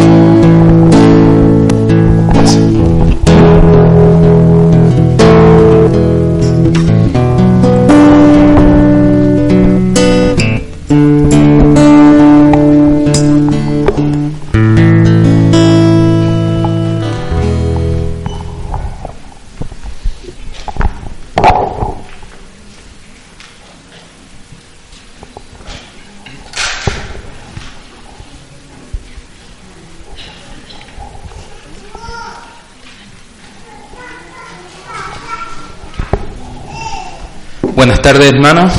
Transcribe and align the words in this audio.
Tardes, 38.11 38.33
hermanos. 38.33 38.73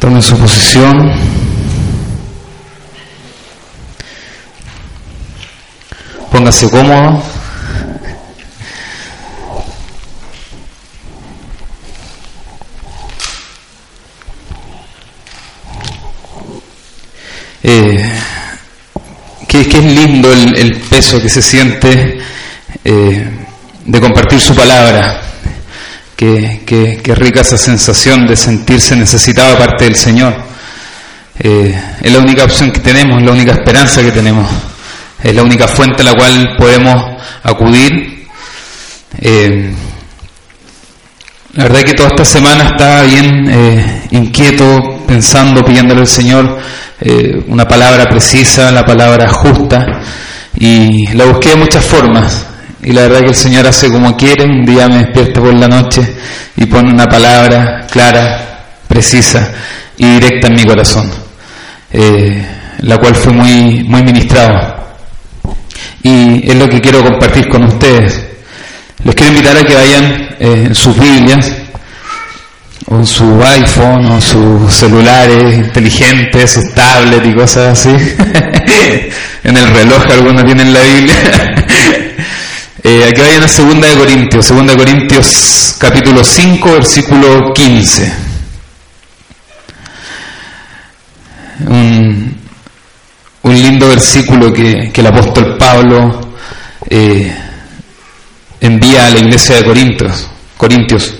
Tomen 0.00 0.20
su 0.20 0.36
posición. 0.36 1.12
Póngase 6.32 6.68
cómodo. 6.68 7.22
Eh, 17.62 18.12
que, 19.46 19.68
que 19.68 19.78
es 19.78 19.84
lindo 19.84 20.32
el, 20.32 20.80
peso 20.90 21.22
que 21.22 21.28
se 21.28 21.40
siente 21.40 22.18
eh, 22.84 23.30
de 23.84 24.00
compartir 24.00 24.40
su 24.40 24.56
palabra. 24.56 25.23
Qué, 26.64 27.14
rica 27.14 27.42
esa 27.42 27.58
sensación 27.58 28.26
de 28.26 28.34
sentirse 28.34 28.96
necesitado 28.96 29.54
aparte 29.54 29.84
del 29.84 29.94
Señor. 29.94 30.34
Eh, 31.38 31.78
es 32.00 32.12
la 32.12 32.18
única 32.18 32.44
opción 32.44 32.72
que 32.72 32.80
tenemos, 32.80 33.18
es 33.20 33.26
la 33.26 33.32
única 33.32 33.52
esperanza 33.52 34.00
que 34.00 34.10
tenemos, 34.10 34.48
es 35.22 35.34
la 35.34 35.42
única 35.42 35.68
fuente 35.68 36.00
a 36.00 36.04
la 36.06 36.14
cual 36.14 36.56
podemos 36.56 37.22
acudir. 37.42 38.26
Eh, 39.20 39.70
la 41.52 41.64
verdad 41.64 41.82
que 41.82 41.92
toda 41.92 42.08
esta 42.08 42.24
semana 42.24 42.68
estaba 42.68 43.02
bien 43.02 43.46
eh, 43.50 44.02
inquieto, 44.12 45.04
pensando, 45.06 45.62
pidiéndole 45.62 46.00
al 46.00 46.08
Señor 46.08 46.58
una 47.48 47.68
palabra 47.68 48.06
precisa, 48.06 48.70
la 48.70 48.86
palabra 48.86 49.28
justa, 49.28 49.84
y 50.58 51.06
la 51.08 51.26
busqué 51.26 51.50
de 51.50 51.56
muchas 51.56 51.84
formas. 51.84 52.46
Y 52.84 52.92
la 52.92 53.02
verdad 53.02 53.20
que 53.20 53.28
el 53.28 53.34
Señor 53.34 53.66
hace 53.66 53.90
como 53.90 54.14
quiere, 54.14 54.44
un 54.44 54.64
día 54.64 54.86
me 54.88 54.98
despierta 54.98 55.40
por 55.40 55.54
la 55.54 55.66
noche 55.66 56.06
y 56.56 56.66
pone 56.66 56.92
una 56.92 57.06
palabra 57.06 57.86
clara, 57.90 58.64
precisa 58.86 59.52
y 59.96 60.04
directa 60.06 60.48
en 60.48 60.54
mi 60.54 60.64
corazón, 60.64 61.10
eh, 61.90 62.46
la 62.80 62.98
cual 62.98 63.14
fue 63.14 63.32
muy, 63.32 63.84
muy 63.84 64.02
ministrado. 64.02 64.84
Y 66.02 66.50
es 66.50 66.56
lo 66.56 66.68
que 66.68 66.82
quiero 66.82 67.02
compartir 67.02 67.48
con 67.48 67.64
ustedes. 67.64 68.22
Les 69.02 69.14
quiero 69.14 69.32
invitar 69.32 69.56
a 69.56 69.64
que 69.64 69.74
vayan 69.74 70.04
eh, 70.38 70.64
en 70.66 70.74
sus 70.74 70.98
Biblias, 70.98 71.52
o 72.86 72.96
en 72.96 73.06
su 73.06 73.42
iPhone, 73.42 74.12
o 74.12 74.20
sus 74.20 74.74
celulares 74.74 75.54
inteligentes, 75.54 76.52
sus 76.52 76.74
tablets 76.74 77.26
y 77.26 77.34
cosas 77.34 77.78
así. 77.78 77.88
en 79.44 79.56
el 79.56 79.66
reloj 79.68 80.04
algunos 80.10 80.44
tienen 80.44 80.74
la 80.74 80.80
Biblia. 80.82 81.14
Eh, 82.86 83.12
vayan 83.16 83.42
a 83.42 83.46
2 83.46 83.80
de 83.80 83.94
Corintios, 83.96 84.48
2 84.48 84.66
de 84.66 84.76
Corintios 84.76 85.74
capítulo 85.78 86.22
5, 86.22 86.72
versículo 86.72 87.52
15. 87.54 88.12
Un, 91.66 92.36
lindo 93.44 93.88
versículo 93.88 94.52
que, 94.52 94.90
que 94.92 95.00
el 95.00 95.06
apóstol 95.06 95.56
Pablo 95.56 96.36
eh, 96.90 97.34
envía 98.60 99.06
a 99.06 99.10
la 99.10 99.20
iglesia 99.20 99.56
de 99.56 99.64
Corintios. 99.64 100.28
Corintios. 100.58 101.14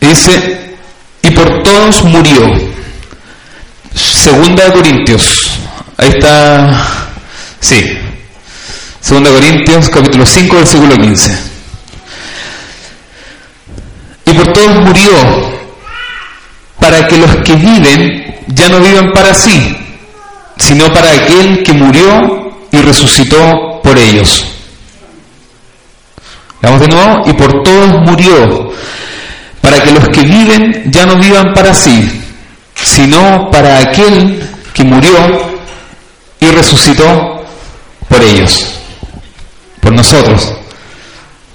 Dice, 0.00 0.76
y 1.22 1.30
por 1.30 1.62
todos 1.62 2.02
murió. 2.04 2.70
Segunda 3.94 4.64
de 4.64 4.72
Corintios. 4.72 5.50
Ahí 5.96 6.08
está. 6.08 6.99
Sí. 7.60 7.84
Segunda 9.00 9.30
de 9.30 9.36
Corintios, 9.40 9.88
capítulo 9.88 10.26
5, 10.26 10.56
versículo 10.56 10.96
15. 10.96 11.38
Y 14.26 14.32
por 14.32 14.52
todos 14.52 14.76
murió, 14.76 15.12
para 16.78 17.06
que 17.06 17.18
los 17.18 17.36
que 17.36 17.54
viven 17.56 18.36
ya 18.48 18.68
no 18.68 18.80
vivan 18.80 19.12
para 19.12 19.34
sí, 19.34 19.76
sino 20.58 20.92
para 20.92 21.12
aquel 21.12 21.62
que 21.62 21.72
murió 21.72 22.66
y 22.70 22.78
resucitó 22.78 23.80
por 23.82 23.98
ellos. 23.98 24.44
Vamos 26.62 26.80
de 26.80 26.88
nuevo, 26.88 27.22
y 27.26 27.32
por 27.32 27.62
todos 27.62 27.88
murió, 28.06 28.72
para 29.60 29.82
que 29.82 29.92
los 29.92 30.08
que 30.10 30.22
viven 30.22 30.90
ya 30.90 31.06
no 31.06 31.16
vivan 31.16 31.52
para 31.54 31.72
sí, 31.72 32.22
sino 32.74 33.50
para 33.50 33.78
aquel 33.78 34.42
que 34.74 34.84
murió 34.84 35.50
y 36.38 36.46
resucitó 36.50 37.29
por 38.10 38.22
ellos, 38.22 38.66
por 39.80 39.92
nosotros, 39.94 40.52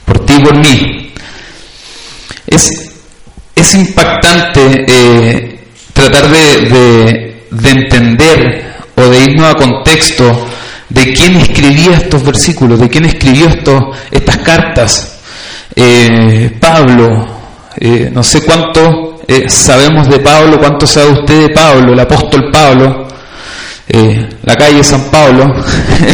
por 0.05 0.25
ti 0.25 0.33
y 0.37 0.43
por 0.43 0.57
mí. 0.57 1.13
Es, 2.47 2.91
es 3.55 3.75
impactante 3.75 4.85
eh, 4.87 5.59
tratar 5.93 6.29
de, 6.29 6.59
de- 6.69 7.35
de 7.51 7.69
entender 7.69 8.73
o 8.95 9.01
de 9.01 9.19
irnos 9.25 9.45
a 9.47 9.55
contexto 9.55 10.47
de 10.89 11.13
quién 11.13 11.35
escribía 11.37 11.97
estos 11.97 12.23
versículos, 12.23 12.79
de 12.79 12.89
quién 12.89 13.05
escribió 13.05 13.47
estos, 13.47 13.81
estas 14.11 14.37
cartas. 14.37 15.19
Eh, 15.75 16.51
Pablo, 16.59 17.27
eh, 17.77 18.09
no 18.11 18.23
sé 18.23 18.41
cuánto 18.43 19.21
eh, 19.27 19.49
sabemos 19.49 20.07
de 20.09 20.19
Pablo, 20.19 20.57
cuánto 20.59 20.85
sabe 20.87 21.11
usted 21.11 21.47
de 21.47 21.49
Pablo, 21.49 21.93
el 21.93 21.99
apóstol 21.99 22.49
Pablo, 22.51 23.07
eh, 23.87 24.27
la 24.43 24.55
calle 24.55 24.83
San 24.83 25.03
Pablo, 25.11 25.53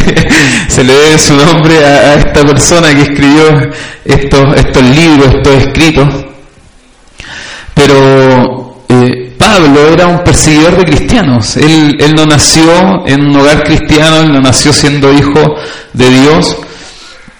se 0.68 0.84
le 0.84 0.92
debe 0.92 1.18
su 1.18 1.34
nombre 1.34 1.78
a, 1.84 2.14
esta 2.14 2.44
persona 2.44 2.94
que 2.94 3.02
escribió 3.02 3.70
estos, 4.04 4.56
estos 4.56 4.82
libros, 4.82 5.34
estos 5.34 5.54
escritos. 5.62 6.08
Pero 7.74 8.84
eh, 8.88 9.34
Pablo 9.38 9.88
era 9.88 10.06
un 10.06 10.22
perseguidor 10.22 10.76
de 10.76 10.84
cristianos. 10.84 11.56
Él, 11.56 11.96
él 11.98 12.14
no 12.14 12.26
nació 12.26 13.06
en 13.06 13.22
un 13.22 13.36
hogar 13.36 13.64
cristiano, 13.64 14.20
él 14.20 14.32
no 14.32 14.40
nació 14.40 14.72
siendo 14.72 15.12
hijo 15.12 15.40
de 15.94 16.10
Dios. 16.10 16.56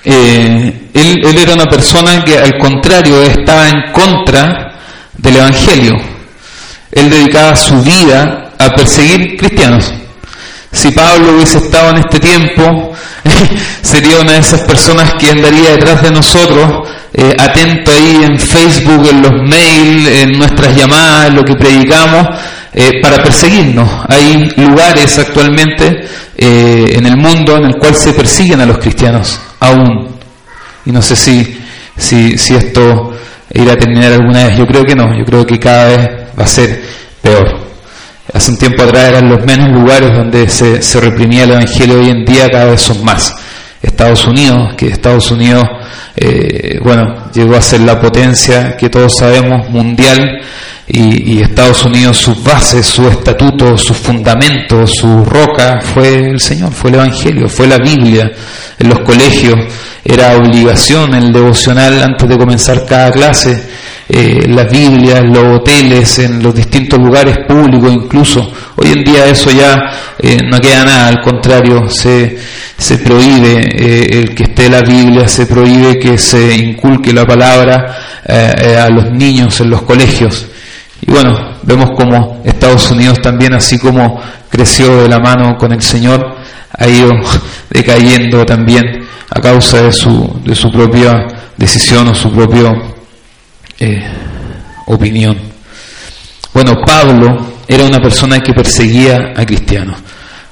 Eh, 0.04 0.88
él 0.94 1.38
era 1.38 1.54
una 1.54 1.66
persona 1.66 2.24
que 2.24 2.38
al 2.38 2.58
contrario 2.58 3.22
estaba 3.22 3.68
en 3.68 3.92
contra 3.92 4.78
del 5.18 5.36
Evangelio. 5.36 5.94
Él 6.90 7.08
dedicaba 7.10 7.54
su 7.54 7.80
vida 7.82 8.52
a 8.58 8.70
perseguir 8.70 9.36
cristianos. 9.36 9.92
Si 10.72 10.90
Pablo 10.90 11.34
hubiese 11.36 11.58
estado 11.58 11.90
en 11.90 11.98
este 11.98 12.18
tiempo, 12.18 12.92
sería 13.82 14.20
una 14.20 14.32
de 14.32 14.38
esas 14.38 14.60
personas 14.60 15.14
que 15.14 15.30
andaría 15.30 15.72
detrás 15.72 16.02
de 16.02 16.10
nosotros, 16.10 16.88
eh, 17.12 17.34
atento 17.38 17.92
ahí 17.92 18.20
en 18.24 18.38
Facebook, 18.38 19.06
en 19.08 19.22
los 19.22 19.32
mails, 19.32 20.08
en 20.08 20.38
nuestras 20.38 20.74
llamadas, 20.74 21.28
en 21.28 21.36
lo 21.36 21.44
que 21.44 21.54
predicamos, 21.54 22.26
eh, 22.72 23.00
para 23.02 23.22
perseguirnos. 23.22 23.88
Hay 24.08 24.50
lugares 24.56 25.18
actualmente 25.18 26.08
eh, 26.36 26.94
en 26.96 27.06
el 27.06 27.16
mundo 27.16 27.56
en 27.56 27.66
el 27.66 27.76
cual 27.76 27.94
se 27.94 28.14
persiguen 28.14 28.60
a 28.62 28.66
los 28.66 28.78
cristianos, 28.78 29.38
aún. 29.60 30.08
Y 30.86 30.90
no 30.90 31.02
sé 31.02 31.14
si 31.14 31.62
si, 31.96 32.38
si 32.38 32.54
esto 32.54 33.12
irá 33.52 33.72
a 33.72 33.76
terminar 33.76 34.12
alguna 34.12 34.46
vez. 34.46 34.58
Yo 34.58 34.66
creo 34.66 34.84
que 34.84 34.94
no, 34.94 35.16
yo 35.16 35.24
creo 35.24 35.46
que 35.46 35.58
cada 35.58 35.84
vez 35.86 36.10
va 36.38 36.44
a 36.44 36.46
ser 36.46 36.82
peor. 37.20 37.71
Hace 38.32 38.50
un 38.50 38.56
tiempo 38.56 38.82
atrás 38.82 39.10
eran 39.10 39.28
los 39.28 39.44
menos 39.44 39.68
lugares 39.68 40.10
donde 40.16 40.48
se, 40.48 40.80
se 40.80 41.00
reprimía 41.00 41.44
el 41.44 41.50
Evangelio, 41.50 42.00
hoy 42.00 42.08
en 42.08 42.24
día 42.24 42.48
cada 42.48 42.66
vez 42.66 42.80
son 42.80 43.04
más. 43.04 43.34
Estados 43.82 44.26
Unidos, 44.26 44.74
que 44.74 44.88
Estados 44.88 45.30
Unidos, 45.30 45.64
eh, 46.16 46.78
bueno, 46.82 47.30
llegó 47.34 47.56
a 47.56 47.60
ser 47.60 47.80
la 47.80 48.00
potencia 48.00 48.76
que 48.76 48.88
todos 48.88 49.16
sabemos 49.16 49.68
mundial, 49.68 50.40
y, 50.86 51.34
y, 51.34 51.42
Estados 51.42 51.84
Unidos, 51.84 52.16
sus 52.16 52.42
bases, 52.42 52.84
su 52.84 53.06
estatuto, 53.08 53.78
sus 53.78 53.96
fundamentos, 53.96 54.90
su 54.94 55.24
roca, 55.24 55.80
fue 55.80 56.30
el 56.30 56.40
Señor, 56.40 56.72
fue 56.72 56.90
el 56.90 56.96
Evangelio, 56.96 57.48
fue 57.48 57.66
la 57.66 57.78
Biblia. 57.78 58.30
En 58.78 58.88
los 58.88 58.98
colegios 59.00 59.54
era 60.04 60.36
obligación 60.36 61.14
el 61.14 61.32
devocional 61.32 62.02
antes 62.02 62.28
de 62.28 62.36
comenzar 62.36 62.84
cada 62.84 63.10
clase 63.10 63.62
eh, 64.08 64.46
las 64.48 64.70
Biblias, 64.70 65.22
los 65.24 65.60
hoteles, 65.60 66.18
en 66.18 66.42
los 66.42 66.54
distintos 66.54 66.98
lugares 66.98 67.38
públicos 67.48 67.92
incluso. 67.92 68.52
Hoy 68.76 68.92
en 68.92 69.04
día 69.04 69.26
eso 69.26 69.50
ya 69.50 69.78
eh, 70.18 70.38
no 70.50 70.58
queda 70.60 70.84
nada, 70.84 71.08
al 71.08 71.20
contrario, 71.20 71.88
se, 71.88 72.38
se 72.76 72.98
prohíbe 72.98 73.60
eh, 73.60 74.20
el 74.20 74.34
que 74.34 74.44
esté 74.44 74.68
la 74.68 74.82
Biblia, 74.82 75.28
se 75.28 75.46
prohíbe 75.46 75.98
que 75.98 76.18
se 76.18 76.54
inculque 76.56 77.12
la 77.12 77.24
palabra 77.24 78.20
eh, 78.24 78.76
a 78.76 78.88
los 78.88 79.10
niños 79.12 79.60
en 79.60 79.70
los 79.70 79.82
colegios. 79.82 80.46
Y 81.00 81.10
bueno, 81.10 81.58
vemos 81.62 81.90
como 81.96 82.42
Estados 82.44 82.90
Unidos 82.90 83.20
también, 83.20 83.54
así 83.54 83.78
como 83.78 84.20
creció 84.48 85.02
de 85.02 85.08
la 85.08 85.18
mano 85.18 85.56
con 85.58 85.72
el 85.72 85.82
Señor, 85.82 86.36
ha 86.78 86.88
ido 86.88 87.10
decayendo 87.70 88.44
también 88.44 88.84
a 89.30 89.40
causa 89.40 89.82
de 89.82 89.92
su, 89.92 90.40
de 90.44 90.54
su 90.54 90.70
propia 90.70 91.26
decisión 91.56 92.08
o 92.08 92.14
su 92.14 92.30
propio 92.30 92.91
eh, 93.78 94.02
opinión. 94.86 95.36
Bueno, 96.52 96.74
Pablo 96.84 97.54
era 97.66 97.84
una 97.84 97.98
persona 97.98 98.40
que 98.40 98.52
perseguía 98.52 99.32
a 99.36 99.44
cristianos. 99.46 99.96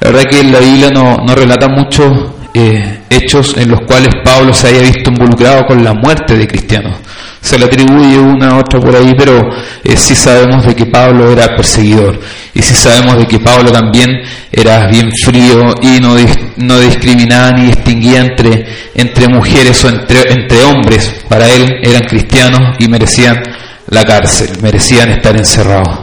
La 0.00 0.10
verdad 0.10 0.30
que 0.30 0.40
en 0.40 0.52
la 0.52 0.60
Biblia 0.60 0.90
no, 0.90 1.16
no 1.16 1.34
relata 1.34 1.68
muchos 1.68 2.39
eh, 2.52 3.00
hechos 3.08 3.56
en 3.56 3.70
los 3.70 3.82
cuales 3.82 4.10
Pablo 4.24 4.52
se 4.52 4.68
haya 4.68 4.80
visto 4.80 5.10
involucrado 5.10 5.66
con 5.66 5.84
la 5.84 5.94
muerte 5.94 6.36
de 6.36 6.48
cristianos. 6.48 6.96
Se 7.40 7.58
le 7.58 7.66
atribuye 7.66 8.18
una 8.18 8.58
otra 8.58 8.80
por 8.80 8.94
ahí, 8.94 9.14
pero 9.16 9.40
eh, 9.82 9.96
sí 9.96 10.14
sabemos 10.14 10.66
de 10.66 10.74
que 10.74 10.86
Pablo 10.86 11.30
era 11.30 11.56
perseguidor. 11.56 12.20
Y 12.52 12.60
sí 12.60 12.74
sabemos 12.74 13.16
de 13.18 13.26
que 13.26 13.38
Pablo 13.38 13.70
también 13.70 14.10
era 14.52 14.86
bien 14.88 15.10
frío 15.24 15.74
y 15.80 16.00
no, 16.00 16.16
no 16.56 16.80
discriminaba 16.80 17.52
ni 17.52 17.66
distinguía 17.66 18.20
entre, 18.20 18.66
entre 18.94 19.28
mujeres 19.28 19.82
o 19.84 19.88
entre, 19.88 20.32
entre 20.32 20.62
hombres. 20.64 21.24
Para 21.28 21.48
él 21.48 21.78
eran 21.82 22.02
cristianos 22.02 22.76
y 22.78 22.88
merecían 22.88 23.42
la 23.88 24.04
cárcel, 24.04 24.50
merecían 24.60 25.10
estar 25.10 25.36
encerrados. 25.36 26.00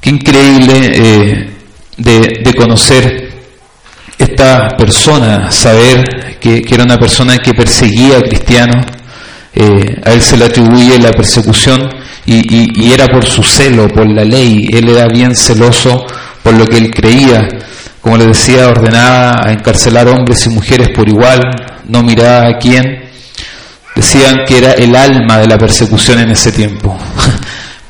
Qué 0.00 0.10
increíble 0.10 0.92
eh, 0.94 1.50
de, 1.96 2.40
de 2.44 2.54
conocer 2.54 3.21
esta 4.22 4.68
persona, 4.76 5.50
saber 5.50 6.38
que, 6.40 6.64
era 6.70 6.84
una 6.84 6.98
persona 6.98 7.38
que 7.38 7.54
perseguía 7.54 8.18
a 8.18 8.22
cristianos, 8.22 8.84
eh, 9.54 10.00
a 10.04 10.12
él 10.12 10.22
se 10.22 10.36
le 10.36 10.46
atribuye 10.46 10.98
la 10.98 11.10
persecución 11.10 11.88
y, 12.24 12.84
y, 12.84 12.92
era 12.92 13.06
por 13.06 13.24
su 13.24 13.42
celo, 13.42 13.88
por 13.88 14.08
la 14.08 14.24
ley, 14.24 14.66
él 14.72 14.88
era 14.88 15.06
bien 15.06 15.34
celoso 15.36 16.06
por 16.42 16.54
lo 16.54 16.66
que 16.66 16.78
él 16.78 16.90
creía, 16.90 17.48
como 18.00 18.16
le 18.16 18.26
decía, 18.26 18.68
ordenaba 18.68 19.42
a 19.46 19.52
encarcelar 19.52 20.08
hombres 20.08 20.46
y 20.46 20.50
mujeres 20.50 20.88
por 20.88 21.08
igual, 21.08 21.40
no 21.86 22.02
miraba 22.02 22.48
a 22.48 22.58
quién, 22.58 23.10
decían 23.94 24.44
que 24.46 24.58
era 24.58 24.72
el 24.72 24.96
alma 24.96 25.38
de 25.38 25.46
la 25.46 25.58
persecución 25.58 26.18
en 26.20 26.30
ese 26.30 26.50
tiempo. 26.52 26.98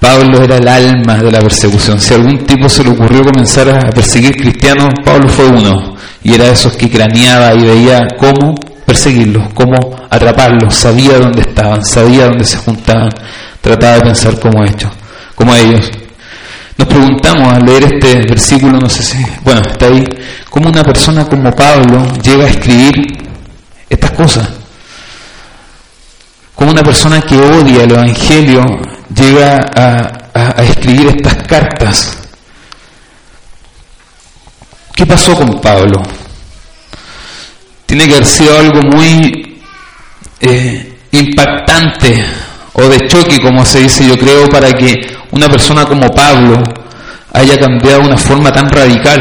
Pablo 0.03 0.43
era 0.43 0.57
el 0.57 0.67
alma 0.67 1.17
de 1.19 1.31
la 1.31 1.39
persecución. 1.39 2.01
Si 2.01 2.13
a 2.13 2.17
algún 2.17 2.39
tipo 2.39 2.69
se 2.69 2.83
le 2.83 2.91
ocurrió 2.91 3.23
comenzar 3.23 3.69
a 3.69 3.89
perseguir 3.91 4.37
cristianos, 4.37 4.89
Pablo 5.05 5.29
fue 5.29 5.47
uno 5.47 5.95
y 6.25 6.35
era 6.35 6.49
esos 6.49 6.77
que 6.77 6.91
craneaba 6.91 7.55
y 7.55 7.61
veía 7.61 8.09
cómo 8.19 8.53
perseguirlos, 8.85 9.53
cómo 9.55 9.77
atraparlos, 10.11 10.75
sabía 10.75 11.21
dónde 11.21 11.43
estaban, 11.43 11.85
sabía 11.85 12.25
dónde 12.25 12.45
se 12.45 12.57
juntaban, 12.57 13.11
trataba 13.61 13.99
de 13.99 14.01
pensar 14.01 14.41
como 14.41 14.65
ellos, 14.65 14.91
como 15.37 15.55
ellos. 15.55 15.89
Nos 16.77 16.89
preguntamos 16.89 17.53
al 17.53 17.65
leer 17.65 17.85
este 17.85 18.27
versículo, 18.27 18.81
no 18.81 18.89
sé 18.89 19.05
si, 19.05 19.25
bueno, 19.45 19.61
está 19.61 19.87
ahí, 19.87 20.03
cómo 20.51 20.69
una 20.69 20.83
persona 20.83 21.25
como 21.27 21.49
Pablo 21.53 22.13
llega 22.21 22.47
a 22.47 22.49
escribir 22.49 22.93
estas 23.89 24.11
cosas. 24.11 24.49
Cómo 26.57 26.73
una 26.73 26.83
persona 26.83 27.23
que 27.23 27.37
odia 27.37 27.85
el 27.85 27.93
Evangelio 27.93 28.65
llega 29.15 29.61
a, 29.75 30.31
a, 30.35 30.63
escribir 30.63 31.09
estas 31.09 31.35
cartas 31.47 32.23
¿Qué 34.95 35.07
pasó 35.07 35.35
con 35.35 35.61
Pablo? 35.61 36.03
Tiene 37.87 38.07
que 38.07 38.15
haber 38.15 38.27
sido 38.27 38.59
algo 38.59 38.81
muy 38.95 39.61
eh, 40.41 40.99
impactante 41.13 42.25
o 42.75 42.83
de 42.89 43.07
choque, 43.09 43.41
como 43.41 43.65
se 43.65 43.81
dice, 43.81 44.07
yo 44.07 44.19
creo, 44.19 44.49
para 44.49 44.73
que 44.73 45.01
una 45.31 45.49
persona 45.49 45.85
como 45.87 46.09
Pablo 46.11 46.63
haya 47.33 47.59
cambiado 47.59 48.03
de 48.03 48.07
una 48.09 48.17
forma 48.19 48.53
tan 48.53 48.69
radical. 48.69 49.21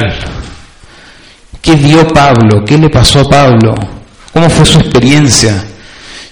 ¿Qué 1.61 1.75
vio 1.75 2.07
Pablo? 2.07 2.63
¿Qué 2.65 2.77
le 2.77 2.89
pasó 2.89 3.21
a 3.21 3.29
Pablo? 3.29 3.73
¿Cómo 4.33 4.49
fue 4.49 4.65
su 4.65 4.79
experiencia? 4.79 5.63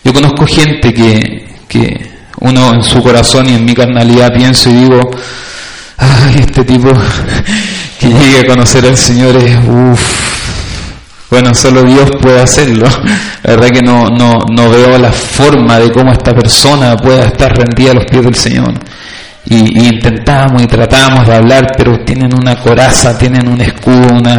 Yo 0.03 0.13
conozco 0.13 0.45
gente 0.45 0.93
que, 0.93 1.55
que 1.67 2.08
uno 2.39 2.73
en 2.73 2.83
su 2.83 3.01
corazón 3.01 3.49
y 3.49 3.55
en 3.55 3.65
mi 3.65 3.73
carnalidad 3.73 4.33
pienso 4.33 4.69
y 4.69 4.73
digo, 4.73 4.99
ay, 5.97 6.37
este 6.39 6.63
tipo 6.63 6.91
que 7.99 8.07
llegue 8.07 8.39
a 8.39 8.47
conocer 8.47 8.85
al 8.85 8.97
Señor 8.97 9.35
es, 9.37 9.57
uff, 9.67 10.29
bueno, 11.29 11.53
solo 11.53 11.83
Dios 11.83 12.09
puede 12.21 12.41
hacerlo. 12.41 12.87
La 13.43 13.51
verdad 13.55 13.69
que 13.69 13.81
no, 13.81 14.09
no, 14.09 14.39
no 14.51 14.69
veo 14.69 14.97
la 14.97 15.11
forma 15.11 15.77
de 15.77 15.91
cómo 15.91 16.11
esta 16.11 16.33
persona 16.33 16.95
pueda 16.95 17.25
estar 17.25 17.55
rendida 17.55 17.91
a 17.91 17.95
los 17.95 18.05
pies 18.05 18.23
del 18.23 18.35
Señor. 18.35 18.73
Y, 19.49 19.81
y, 19.81 19.87
intentamos 19.87 20.61
y 20.61 20.67
tratamos 20.67 21.27
de 21.27 21.35
hablar, 21.35 21.71
pero 21.75 21.99
tienen 22.05 22.33
una 22.35 22.55
coraza, 22.55 23.17
tienen 23.17 23.47
un 23.47 23.59
escudo, 23.59 24.07
una, 24.13 24.37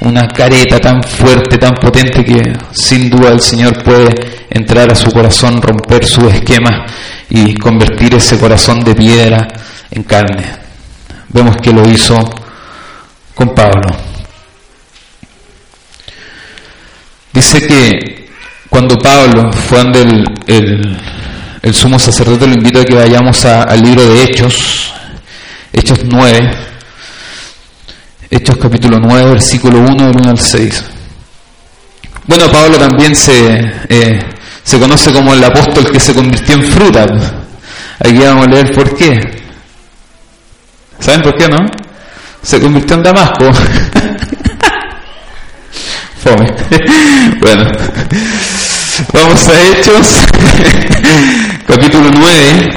una 0.00 0.26
careta 0.26 0.78
tan 0.78 1.02
fuerte, 1.02 1.56
tan 1.56 1.74
potente 1.74 2.24
que 2.24 2.52
sin 2.72 3.08
duda 3.08 3.30
el 3.30 3.40
Señor 3.40 3.82
puede 3.82 4.08
entrar 4.50 4.90
a 4.90 4.94
su 4.94 5.10
corazón, 5.12 5.62
romper 5.62 6.04
su 6.04 6.28
esquema 6.28 6.84
y 7.28 7.54
convertir 7.54 8.14
ese 8.16 8.38
corazón 8.38 8.82
de 8.82 8.94
piedra 8.94 9.46
en 9.90 10.02
carne. 10.02 10.44
Vemos 11.28 11.56
que 11.58 11.72
lo 11.72 11.88
hizo 11.88 12.16
con 13.34 13.54
Pablo. 13.54 13.96
Dice 17.32 17.66
que 17.66 18.28
cuando 18.68 18.98
Pablo 18.98 19.52
fue 19.52 19.78
donde 19.78 20.02
el, 20.02 20.24
el, 20.46 20.96
el, 21.62 21.74
sumo 21.74 21.98
sacerdote 21.98 22.46
lo 22.46 22.54
invita 22.54 22.80
a 22.80 22.84
que 22.84 22.94
vayamos 22.94 23.44
a, 23.44 23.62
al 23.62 23.82
libro 23.82 24.06
de 24.06 24.24
Hechos, 24.24 24.92
Hechos 25.72 26.00
9, 26.04 26.50
Hechos 28.30 28.56
capítulo 28.56 28.98
9, 29.00 29.30
versículo 29.30 29.78
1 29.80 30.06
del 30.06 30.16
1 30.16 30.30
al 30.30 30.38
6. 30.38 30.84
Bueno, 32.26 32.48
Pablo 32.50 32.78
también 32.78 33.16
se, 33.16 33.72
eh, 33.88 34.20
se 34.62 34.78
conoce 34.78 35.12
como 35.12 35.34
el 35.34 35.42
apóstol 35.42 35.90
que 35.90 35.98
se 35.98 36.14
convirtió 36.14 36.54
en 36.54 36.64
fruta. 36.64 37.06
Aquí 37.98 38.18
vamos 38.18 38.46
a 38.46 38.50
leer 38.50 38.72
por 38.72 38.96
qué. 38.96 39.20
¿Saben 40.98 41.22
por 41.22 41.36
qué, 41.36 41.48
no? 41.48 41.66
se 42.42 42.60
convirtió 42.60 42.96
en 42.96 43.02
Damasco. 43.02 43.50
Fome. 46.22 46.52
bueno, 47.40 47.70
vamos 49.12 49.48
a 49.48 49.60
Hechos, 49.60 50.06
capítulo 51.66 52.10
9. 52.12 52.76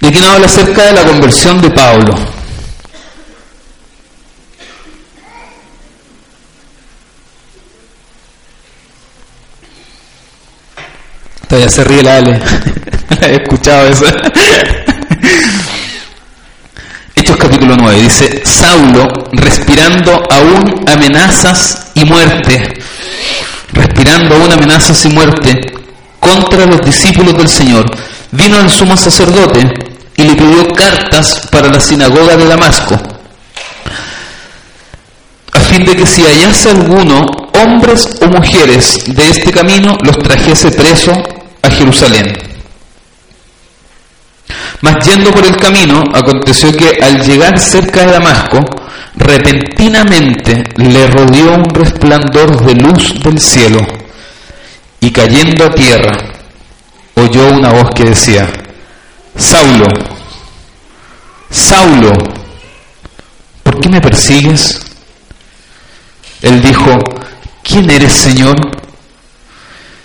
y 0.00 0.06
aquí 0.06 0.18
nos 0.18 0.28
habla 0.28 0.46
acerca 0.46 0.82
de 0.84 0.92
la 0.92 1.04
conversión 1.04 1.60
de 1.60 1.70
Pablo. 1.70 2.14
Todavía 11.48 11.68
se 11.68 11.84
ríe 11.84 12.02
la 12.02 12.16
Ale. 12.16 12.40
He 13.20 13.34
escuchado 13.36 13.86
eso. 13.88 14.06
Hechos 17.72 17.76
capítulo 17.76 17.76
9 17.76 18.02
dice, 18.02 18.42
Saulo, 18.44 19.08
respirando 19.32 20.22
aún 20.30 20.84
amenazas 20.86 21.86
y 21.94 22.04
muerte, 22.04 22.62
respirando 23.72 24.34
aún 24.34 24.52
amenazas 24.52 25.04
y 25.04 25.08
muerte 25.08 25.72
contra 26.20 26.66
los 26.66 26.80
discípulos 26.82 27.36
del 27.36 27.48
Señor, 27.48 27.84
vino 28.30 28.58
al 28.58 28.70
sumo 28.70 28.96
sacerdote 28.96 29.72
y 30.16 30.22
le 30.24 30.34
pidió 30.34 30.68
cartas 30.68 31.48
para 31.50 31.68
la 31.68 31.80
sinagoga 31.80 32.36
de 32.36 32.46
Damasco, 32.46 32.96
fin 35.70 35.84
de 35.86 35.96
que 35.96 36.06
si 36.06 36.22
hallase 36.22 36.70
alguno, 36.70 37.26
hombres 37.64 38.06
o 38.20 38.26
mujeres 38.26 39.04
de 39.06 39.30
este 39.30 39.50
camino, 39.50 39.96
los 40.02 40.18
trajese 40.18 40.70
preso 40.72 41.12
a 41.62 41.70
Jerusalén. 41.70 42.51
Mas 44.82 45.06
yendo 45.06 45.30
por 45.30 45.44
el 45.44 45.56
camino, 45.56 46.02
aconteció 46.12 46.72
que 46.72 46.98
al 47.00 47.22
llegar 47.22 47.58
cerca 47.58 48.04
de 48.04 48.12
Damasco, 48.12 48.58
repentinamente 49.14 50.64
le 50.76 51.06
rodeó 51.06 51.54
un 51.54 51.64
resplandor 51.64 52.64
de 52.64 52.74
luz 52.74 53.14
del 53.22 53.40
cielo, 53.40 53.80
y 55.00 55.12
cayendo 55.12 55.66
a 55.66 55.74
tierra, 55.74 56.12
oyó 57.14 57.48
una 57.50 57.72
voz 57.72 57.90
que 57.94 58.06
decía, 58.06 58.48
Saulo, 59.36 59.86
Saulo, 61.48 62.12
¿por 63.62 63.78
qué 63.80 63.88
me 63.88 64.00
persigues? 64.00 64.80
Él 66.42 66.60
dijo, 66.60 66.98
¿quién 67.62 67.88
eres 67.88 68.14
Señor? 68.14 68.56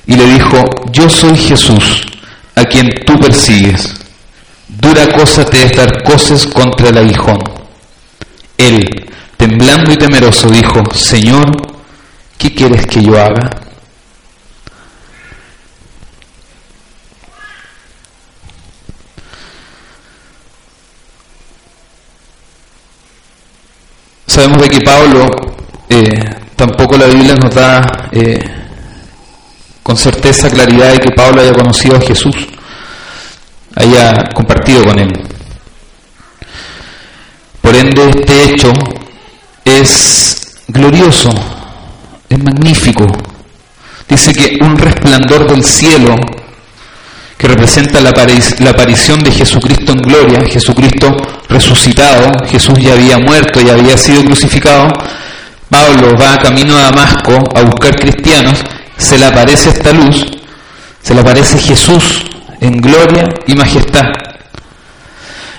Y 0.05 0.15
le 0.15 0.33
dijo, 0.33 0.63
yo 0.91 1.09
soy 1.09 1.35
Jesús, 1.35 2.03
a 2.55 2.63
quien 2.63 2.87
tú 3.07 3.17
persigues. 3.17 4.06
Dura 4.79 5.11
cosa 5.11 5.43
te 5.43 5.63
es 5.63 5.71
dar 5.75 6.03
cosas 6.03 6.45
contra 6.45 6.89
el 6.89 6.99
aguijón. 6.99 7.39
Él, 8.57 9.09
temblando 9.35 9.91
y 9.91 9.97
temeroso, 9.97 10.49
dijo, 10.49 10.83
Señor, 10.93 11.45
¿qué 12.37 12.53
quieres 12.53 12.85
que 12.85 13.01
yo 13.01 13.19
haga? 13.19 13.49
Sabemos 24.27 24.61
de 24.61 24.69
que 24.69 24.81
Pablo, 24.81 25.25
eh, 25.89 26.35
tampoco 26.55 26.97
la 26.97 27.07
Biblia 27.07 27.33
nos 27.33 27.55
da 27.55 28.09
eh, 28.11 28.37
con 29.81 29.97
certeza, 29.97 30.51
claridad 30.51 30.91
de 30.91 30.99
que 30.99 31.11
Pablo 31.15 31.41
haya 31.41 31.53
conocido 31.53 31.95
a 31.95 32.01
Jesús 32.01 32.35
compartido 34.33 34.83
con 34.83 34.99
él. 34.99 35.11
Por 37.61 37.75
ende, 37.75 38.09
este 38.09 38.43
hecho 38.43 38.71
es 39.65 40.63
glorioso, 40.67 41.29
es 42.29 42.43
magnífico. 42.43 43.05
Dice 44.07 44.33
que 44.33 44.57
un 44.61 44.77
resplandor 44.77 45.47
del 45.49 45.63
cielo 45.63 46.15
que 47.37 47.47
representa 47.47 47.99
la, 48.01 48.09
aparición 48.09 49.19
de 49.23 49.31
Jesucristo 49.31 49.91
en 49.91 50.01
gloria, 50.01 50.39
Jesucristo 50.49 51.15
resucitado, 51.49 52.31
Jesús 52.47 52.79
ya 52.79 52.93
había 52.93 53.17
muerto, 53.19 53.61
y 53.61 53.69
había 53.69 53.97
sido 53.97 54.23
crucificado, 54.23 54.87
Pablo 55.69 56.17
va 56.17 56.37
camino 56.37 56.75
a 56.77 56.83
Damasco 56.83 57.37
a 57.53 57.61
buscar 57.61 57.95
cristianos, 57.95 58.63
se 58.97 59.17
le 59.17 59.25
aparece 59.25 59.69
esta 59.69 59.91
luz, 59.91 60.25
se 61.03 61.13
le 61.13 61.19
aparece 61.19 61.59
Jesús 61.59 62.23
en 62.61 62.77
gloria 62.77 63.25
y 63.45 63.55
majestad. 63.55 64.05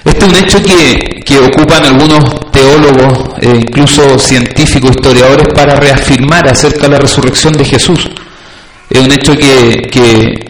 Este 0.04 0.24
es 0.24 0.32
un 0.32 0.36
hecho 0.36 0.62
que, 0.62 1.20
que 1.24 1.38
ocupan 1.38 1.84
algunos 1.84 2.50
teólogos, 2.50 3.30
e 3.40 3.48
incluso 3.48 4.18
científicos, 4.18 4.90
historiadores, 4.90 5.48
para 5.54 5.76
reafirmar 5.76 6.48
acerca 6.48 6.82
de 6.82 6.88
la 6.90 6.98
resurrección 6.98 7.52
de 7.52 7.64
Jesús. 7.64 8.08
Es 8.88 9.00
un 9.00 9.12
hecho 9.12 9.36
que, 9.36 9.82
que, 9.90 10.47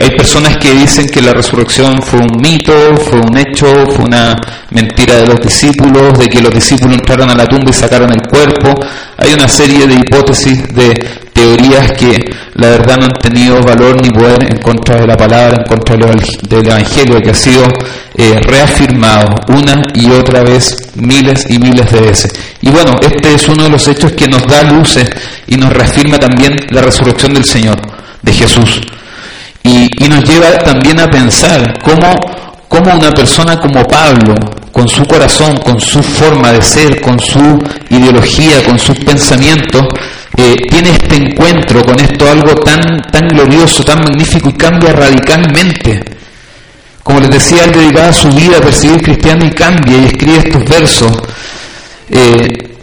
hay 0.00 0.10
personas 0.16 0.56
que 0.56 0.72
dicen 0.72 1.06
que 1.08 1.20
la 1.20 1.32
resurrección 1.32 2.00
fue 2.02 2.20
un 2.20 2.40
mito, 2.40 2.96
fue 2.96 3.20
un 3.20 3.36
hecho, 3.36 3.66
fue 3.90 4.04
una 4.06 4.36
mentira 4.70 5.16
de 5.16 5.26
los 5.26 5.40
discípulos, 5.40 6.18
de 6.18 6.28
que 6.28 6.40
los 6.40 6.52
discípulos 6.52 6.96
entraron 6.96 7.30
a 7.30 7.34
la 7.34 7.46
tumba 7.46 7.70
y 7.70 7.72
sacaron 7.72 8.10
el 8.10 8.22
cuerpo. 8.26 8.74
Hay 9.16 9.32
una 9.34 9.46
serie 9.46 9.86
de 9.86 9.94
hipótesis, 9.94 10.74
de 10.74 10.94
teorías 11.32 11.92
que 11.92 12.18
la 12.54 12.70
verdad 12.70 12.96
no 12.98 13.04
han 13.04 13.18
tenido 13.20 13.62
valor 13.62 14.02
ni 14.02 14.10
poder 14.10 14.42
en 14.50 14.58
contra 14.60 14.96
de 14.96 15.06
la 15.06 15.16
palabra, 15.16 15.56
en 15.58 15.64
contra 15.64 15.96
del 15.96 16.66
Evangelio, 16.66 17.20
que 17.20 17.30
ha 17.30 17.34
sido 17.34 17.64
eh, 18.16 18.40
reafirmado 18.42 19.36
una 19.48 19.80
y 19.94 20.10
otra 20.10 20.42
vez, 20.42 20.76
miles 20.96 21.46
y 21.48 21.58
miles 21.58 21.90
de 21.92 22.00
veces. 22.00 22.32
Y 22.62 22.70
bueno, 22.70 22.98
este 23.00 23.34
es 23.34 23.48
uno 23.48 23.64
de 23.64 23.70
los 23.70 23.86
hechos 23.86 24.12
que 24.12 24.26
nos 24.26 24.44
da 24.46 24.64
luces 24.64 25.08
y 25.46 25.56
nos 25.56 25.72
reafirma 25.72 26.18
también 26.18 26.56
la 26.70 26.82
resurrección 26.82 27.32
del 27.32 27.44
Señor, 27.44 27.80
de 28.22 28.32
Jesús. 28.32 28.80
Y, 29.62 29.88
nos 30.08 30.24
lleva 30.24 30.56
también 30.58 30.98
a 31.00 31.10
pensar 31.10 31.78
cómo, 31.82 32.14
cómo 32.68 32.94
una 32.94 33.10
persona 33.10 33.58
como 33.60 33.84
Pablo, 33.84 34.34
con 34.72 34.88
su 34.88 35.04
corazón, 35.04 35.56
con 35.58 35.80
su 35.80 36.02
forma 36.02 36.52
de 36.52 36.62
ser, 36.62 37.00
con 37.00 37.18
su 37.18 37.58
ideología, 37.90 38.64
con 38.64 38.78
sus 38.78 38.96
pensamientos, 38.98 39.84
eh, 40.36 40.54
tiene 40.70 40.90
este 40.90 41.16
encuentro 41.16 41.84
con 41.84 41.98
esto, 42.00 42.30
algo 42.30 42.54
tan, 42.54 43.02
tan 43.10 43.28
glorioso, 43.28 43.82
tan 43.82 44.00
magnífico 44.00 44.48
y 44.48 44.52
cambia 44.52 44.92
radicalmente. 44.92 46.02
Como 47.02 47.20
les 47.20 47.30
decía, 47.30 47.64
él 47.64 47.72
dedicaba 47.72 48.12
su 48.12 48.28
vida 48.30 48.58
a 48.58 48.60
percibir 48.60 49.02
cristiano 49.02 49.44
y 49.44 49.50
cambia 49.50 49.96
y 49.98 50.04
escribe 50.04 50.38
estos 50.38 50.64
versos. 50.64 51.12
Eh, 52.10 52.76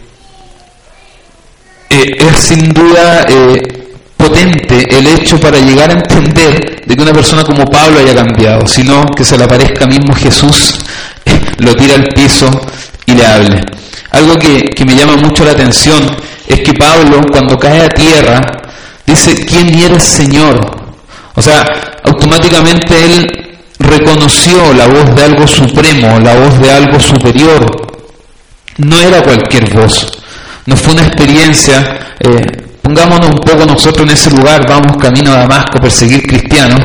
eh, 1.90 2.16
es 2.18 2.38
sin 2.38 2.72
duda 2.74 3.24
potente 4.16 4.86
el 4.96 5.06
hecho 5.06 5.38
para 5.38 5.58
llegar 5.58 5.90
a 5.90 5.94
entender 5.94 6.82
de 6.86 6.96
que 6.96 7.02
una 7.02 7.12
persona 7.12 7.44
como 7.44 7.64
Pablo 7.66 7.98
haya 8.00 8.14
cambiado, 8.14 8.66
sino 8.66 9.04
que 9.06 9.24
se 9.24 9.36
le 9.36 9.44
aparezca 9.44 9.86
mismo 9.86 10.14
Jesús, 10.14 10.74
lo 11.58 11.74
tira 11.74 11.94
al 11.94 12.08
piso 12.08 12.48
y 13.06 13.12
le 13.12 13.26
hable. 13.26 13.60
Algo 14.10 14.38
que, 14.38 14.70
que 14.74 14.84
me 14.84 14.94
llama 14.94 15.16
mucho 15.16 15.44
la 15.44 15.52
atención 15.52 16.04
es 16.46 16.60
que 16.60 16.72
Pablo 16.74 17.20
cuando 17.30 17.58
cae 17.58 17.82
a 17.82 17.88
tierra 17.88 18.40
dice, 19.06 19.44
¿quién 19.46 19.76
eres 19.78 20.04
Señor? 20.04 20.58
O 21.34 21.42
sea, 21.42 21.64
automáticamente 22.04 23.04
él 23.04 23.46
reconoció 23.78 24.72
la 24.74 24.86
voz 24.86 25.14
de 25.14 25.22
algo 25.22 25.46
supremo, 25.46 26.18
la 26.20 26.34
voz 26.34 26.58
de 26.58 26.70
algo 26.70 26.98
superior. 26.98 27.86
No 28.78 29.00
era 29.00 29.22
cualquier 29.22 29.72
voz, 29.74 30.06
no 30.66 30.76
fue 30.76 30.94
una 30.94 31.06
experiencia, 31.06 32.14
eh, 32.20 32.65
pongámonos 32.86 33.30
un 33.30 33.40
poco 33.40 33.66
nosotros 33.66 34.06
en 34.06 34.12
ese 34.12 34.30
lugar, 34.30 34.64
vamos 34.68 34.96
camino 34.96 35.32
a 35.32 35.38
Damasco, 35.38 35.80
perseguir 35.80 36.22
cristianos, 36.22 36.80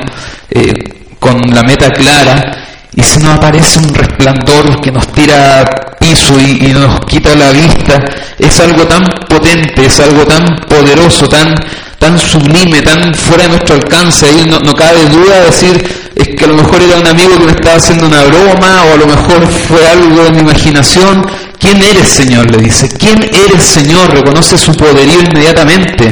eh, 0.49 0.73
con 1.19 1.39
la 1.53 1.61
meta 1.61 1.91
clara, 1.91 2.57
y 2.95 3.03
se 3.03 3.19
nos 3.19 3.35
aparece 3.35 3.79
un 3.79 3.93
resplandor 3.93 4.81
que 4.81 4.91
nos 4.91 5.07
tira 5.13 5.63
piso 5.99 6.39
y, 6.39 6.73
nos 6.73 7.01
quita 7.05 7.35
la 7.35 7.51
vista, 7.51 8.03
es 8.39 8.59
algo 8.59 8.87
tan 8.87 9.05
potente, 9.29 9.85
es 9.85 9.99
algo 9.99 10.25
tan 10.25 10.55
poderoso, 10.67 11.27
tan, 11.29 11.53
tan 11.99 12.17
sublime, 12.17 12.81
tan 12.81 13.13
fuera 13.13 13.43
de 13.43 13.49
nuestro 13.49 13.75
alcance. 13.75 14.25
Ahí 14.25 14.47
no, 14.49 14.59
no 14.59 14.73
cabe 14.73 15.05
duda 15.05 15.39
de 15.39 15.45
decir 15.45 16.11
es 16.15 16.27
que 16.35 16.45
a 16.45 16.47
lo 16.47 16.55
mejor 16.55 16.81
era 16.81 16.97
un 16.97 17.07
amigo 17.07 17.37
que 17.37 17.45
me 17.45 17.51
estaba 17.51 17.77
haciendo 17.77 18.07
una 18.07 18.23
broma 18.23 18.83
o 18.89 18.93
a 18.93 18.97
lo 18.97 19.07
mejor 19.07 19.47
fue 19.47 19.87
algo 19.87 20.23
de 20.23 20.31
mi 20.31 20.39
imaginación. 20.39 21.25
¿Quién 21.61 21.79
eres, 21.83 22.09
Señor? 22.09 22.49
Le 22.49 22.63
dice. 22.63 22.89
¿Quién 22.97 23.21
eres, 23.21 23.63
Señor? 23.63 24.11
Reconoce 24.11 24.57
su 24.57 24.73
poderío 24.73 25.21
inmediatamente. 25.21 26.11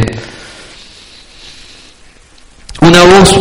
Una 2.81 3.03
voz 3.03 3.35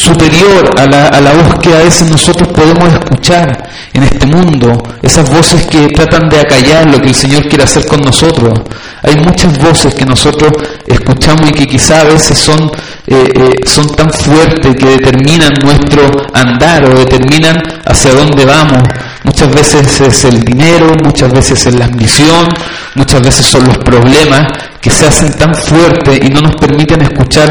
superior 0.00 0.70
a 0.78 0.86
la, 0.86 1.08
a 1.08 1.20
la, 1.20 1.32
voz 1.32 1.58
que 1.60 1.72
a 1.74 1.78
veces 1.78 2.10
nosotros 2.10 2.48
podemos 2.48 2.92
escuchar 2.92 3.70
en 3.92 4.02
este 4.02 4.26
mundo, 4.26 4.82
esas 5.02 5.28
voces 5.30 5.66
que 5.66 5.88
tratan 5.88 6.28
de 6.28 6.40
acallar 6.40 6.86
lo 6.90 7.00
que 7.00 7.08
el 7.08 7.14
Señor 7.14 7.46
quiere 7.48 7.64
hacer 7.64 7.86
con 7.86 8.00
nosotros. 8.00 8.60
Hay 9.02 9.16
muchas 9.16 9.56
voces 9.58 9.94
que 9.94 10.04
nosotros 10.04 10.52
escuchamos 10.86 11.48
y 11.48 11.52
que 11.52 11.66
quizá 11.66 12.00
a 12.00 12.04
veces 12.04 12.38
son, 12.38 12.70
eh, 13.06 13.32
eh, 13.34 13.50
son 13.66 13.86
tan 13.94 14.10
fuertes 14.10 14.74
que 14.76 14.86
determinan 14.86 15.52
nuestro 15.62 16.02
andar 16.32 16.84
o 16.84 16.98
determinan 16.98 17.56
hacia 17.86 18.14
dónde 18.14 18.44
vamos. 18.44 18.82
Muchas 19.24 19.50
veces 19.54 20.00
es 20.00 20.24
el 20.24 20.42
dinero, 20.42 20.92
muchas 21.02 21.32
veces 21.32 21.66
es 21.66 21.74
la 21.74 21.86
ambición, 21.86 22.48
muchas 22.94 23.22
veces 23.22 23.46
son 23.46 23.64
los 23.64 23.78
problemas 23.78 24.46
que 24.84 24.90
se 24.90 25.06
hacen 25.06 25.32
tan 25.32 25.54
fuertes 25.54 26.20
y 26.22 26.28
no 26.28 26.42
nos 26.42 26.56
permiten 26.56 27.00
escuchar 27.00 27.48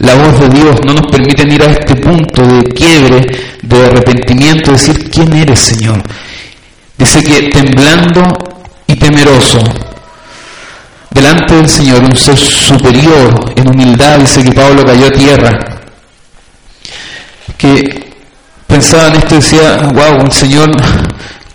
la 0.00 0.16
voz 0.16 0.38
de 0.38 0.50
Dios, 0.50 0.76
no 0.84 0.92
nos 0.92 1.06
permiten 1.10 1.50
ir 1.50 1.62
a 1.62 1.70
este 1.70 1.96
punto 1.96 2.46
de 2.46 2.62
quiebre, 2.74 3.22
de 3.62 3.86
arrepentimiento, 3.86 4.72
decir, 4.72 5.10
¿quién 5.10 5.32
eres 5.32 5.60
Señor? 5.60 6.02
Dice 6.98 7.22
que 7.22 7.48
temblando 7.48 8.22
y 8.86 8.96
temeroso, 8.96 9.60
delante 11.10 11.54
del 11.54 11.70
Señor, 11.70 12.04
un 12.04 12.16
ser 12.16 12.36
superior 12.36 13.54
en 13.56 13.66
humildad, 13.66 14.18
dice 14.18 14.44
que 14.44 14.52
Pablo 14.52 14.84
cayó 14.84 15.06
a 15.06 15.10
tierra, 15.10 15.50
que 17.56 18.12
pensaba 18.66 19.08
en 19.08 19.14
esto 19.14 19.36
y 19.36 19.38
decía, 19.38 19.88
wow, 19.94 20.20
un 20.22 20.30
Señor, 20.30 20.70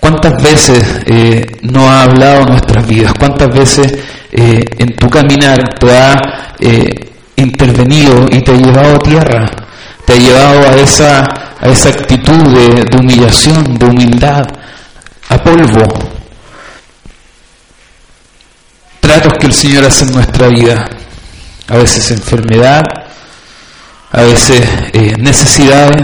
¿cuántas 0.01 0.41
veces 0.41 0.83
eh, 1.05 1.45
no 1.62 1.88
ha 1.88 2.01
hablado 2.01 2.45
nuestras 2.48 2.88
vidas? 2.88 3.13
¿Cuántas 3.13 3.53
veces 3.53 3.93
eh, 4.31 4.63
en 4.77 4.95
tu 4.95 5.09
caminar 5.09 5.77
te 5.79 5.91
ha 5.91 6.55
eh, 6.59 7.12
intervenido 7.36 8.25
y 8.31 8.41
te 8.41 8.51
ha 8.51 8.55
llevado 8.55 8.95
a 8.95 9.00
tierra? 9.00 9.45
Te 10.05 10.13
ha 10.13 10.17
llevado 10.17 10.59
a 10.69 10.75
esa, 10.75 11.19
a 11.59 11.67
esa 11.67 11.89
actitud 11.89 12.38
de, 12.38 12.86
de 12.86 12.98
humillación, 12.98 13.77
de 13.77 13.86
humildad, 13.86 14.45
a 15.29 15.38
polvo, 15.38 16.09
tratos 19.00 19.33
que 19.39 19.48
el 19.48 19.53
Señor 19.53 19.86
hace 19.86 20.05
en 20.05 20.12
nuestra 20.13 20.48
vida. 20.48 20.88
A 21.67 21.77
veces 21.77 22.12
enfermedad, 22.12 22.83
a 24.12 24.21
veces 24.21 24.67
eh, 24.93 25.15
necesidades, 25.19 26.01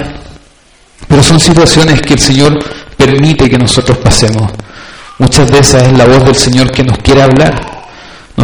pero 1.08 1.24
son 1.24 1.40
situaciones 1.40 2.02
que 2.02 2.14
el 2.14 2.20
Señor 2.20 2.60
permite 2.96 3.50
que 3.50 3.58
nosotros 3.58 3.98
pasemos. 3.98 4.52
Muchas 5.18 5.50
veces 5.50 5.84
es 5.84 5.98
la 5.98 6.06
voz 6.06 6.24
del 6.26 6.36
Señor 6.36 6.72
que 6.72 6.84
nos 6.84 6.98
quiere 7.00 7.24
hablar. 7.24 7.75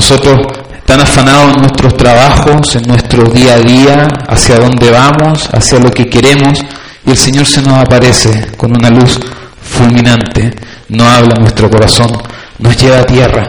Nosotros 0.01 0.47
tan 0.83 0.99
afanados 0.99 1.53
en 1.53 1.61
nuestros 1.61 1.95
trabajos, 1.95 2.75
en 2.75 2.87
nuestro 2.87 3.29
día 3.29 3.53
a 3.53 3.59
día, 3.59 4.07
hacia 4.27 4.57
dónde 4.57 4.89
vamos, 4.89 5.47
hacia 5.53 5.77
lo 5.77 5.91
que 5.91 6.09
queremos, 6.09 6.59
y 7.05 7.11
el 7.11 7.17
Señor 7.17 7.45
se 7.45 7.61
nos 7.61 7.77
aparece 7.77 8.47
con 8.57 8.75
una 8.75 8.89
luz 8.89 9.19
fulminante, 9.61 10.55
no 10.89 11.07
habla 11.07 11.35
nuestro 11.35 11.69
corazón, 11.69 12.09
nos 12.57 12.75
lleva 12.77 12.97
a 12.97 13.05
tierra 13.05 13.47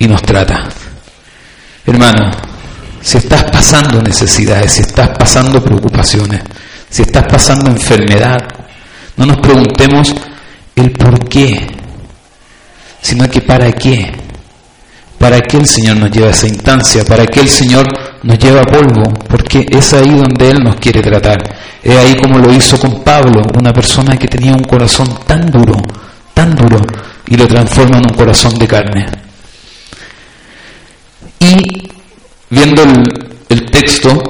y 0.00 0.08
nos 0.08 0.20
trata. 0.22 0.68
Hermano, 1.86 2.32
si 3.00 3.18
estás 3.18 3.44
pasando 3.44 4.02
necesidades, 4.02 4.72
si 4.72 4.80
estás 4.80 5.10
pasando 5.16 5.62
preocupaciones, 5.62 6.42
si 6.90 7.02
estás 7.02 7.26
pasando 7.30 7.70
enfermedad, 7.70 8.40
no 9.18 9.24
nos 9.24 9.36
preguntemos 9.36 10.12
el 10.74 10.90
por 10.90 11.28
qué, 11.28 11.64
sino 13.00 13.30
que 13.30 13.40
para 13.40 13.70
qué. 13.70 14.21
¿Para 15.22 15.40
qué 15.40 15.56
el 15.56 15.68
Señor 15.68 15.98
nos 15.98 16.10
lleva 16.10 16.26
a 16.26 16.30
esa 16.30 16.48
instancia? 16.48 17.04
¿Para 17.04 17.24
qué 17.26 17.38
el 17.38 17.48
Señor 17.48 17.86
nos 18.24 18.36
lleva 18.40 18.62
a 18.62 18.64
polvo? 18.64 19.04
Porque 19.28 19.64
es 19.70 19.92
ahí 19.92 20.10
donde 20.10 20.50
Él 20.50 20.64
nos 20.64 20.74
quiere 20.80 21.00
tratar. 21.00 21.38
Es 21.80 21.96
ahí 21.96 22.16
como 22.16 22.38
lo 22.38 22.52
hizo 22.52 22.76
con 22.76 23.04
Pablo, 23.04 23.40
una 23.56 23.72
persona 23.72 24.16
que 24.16 24.26
tenía 24.26 24.50
un 24.50 24.64
corazón 24.64 25.08
tan 25.24 25.48
duro, 25.48 25.80
tan 26.34 26.56
duro, 26.56 26.80
y 27.28 27.36
lo 27.36 27.46
transforma 27.46 27.98
en 27.98 28.10
un 28.10 28.16
corazón 28.16 28.58
de 28.58 28.66
carne. 28.66 29.06
Y 31.38 31.88
viendo 32.50 32.82
el, 33.48 33.70
texto, 33.70 34.24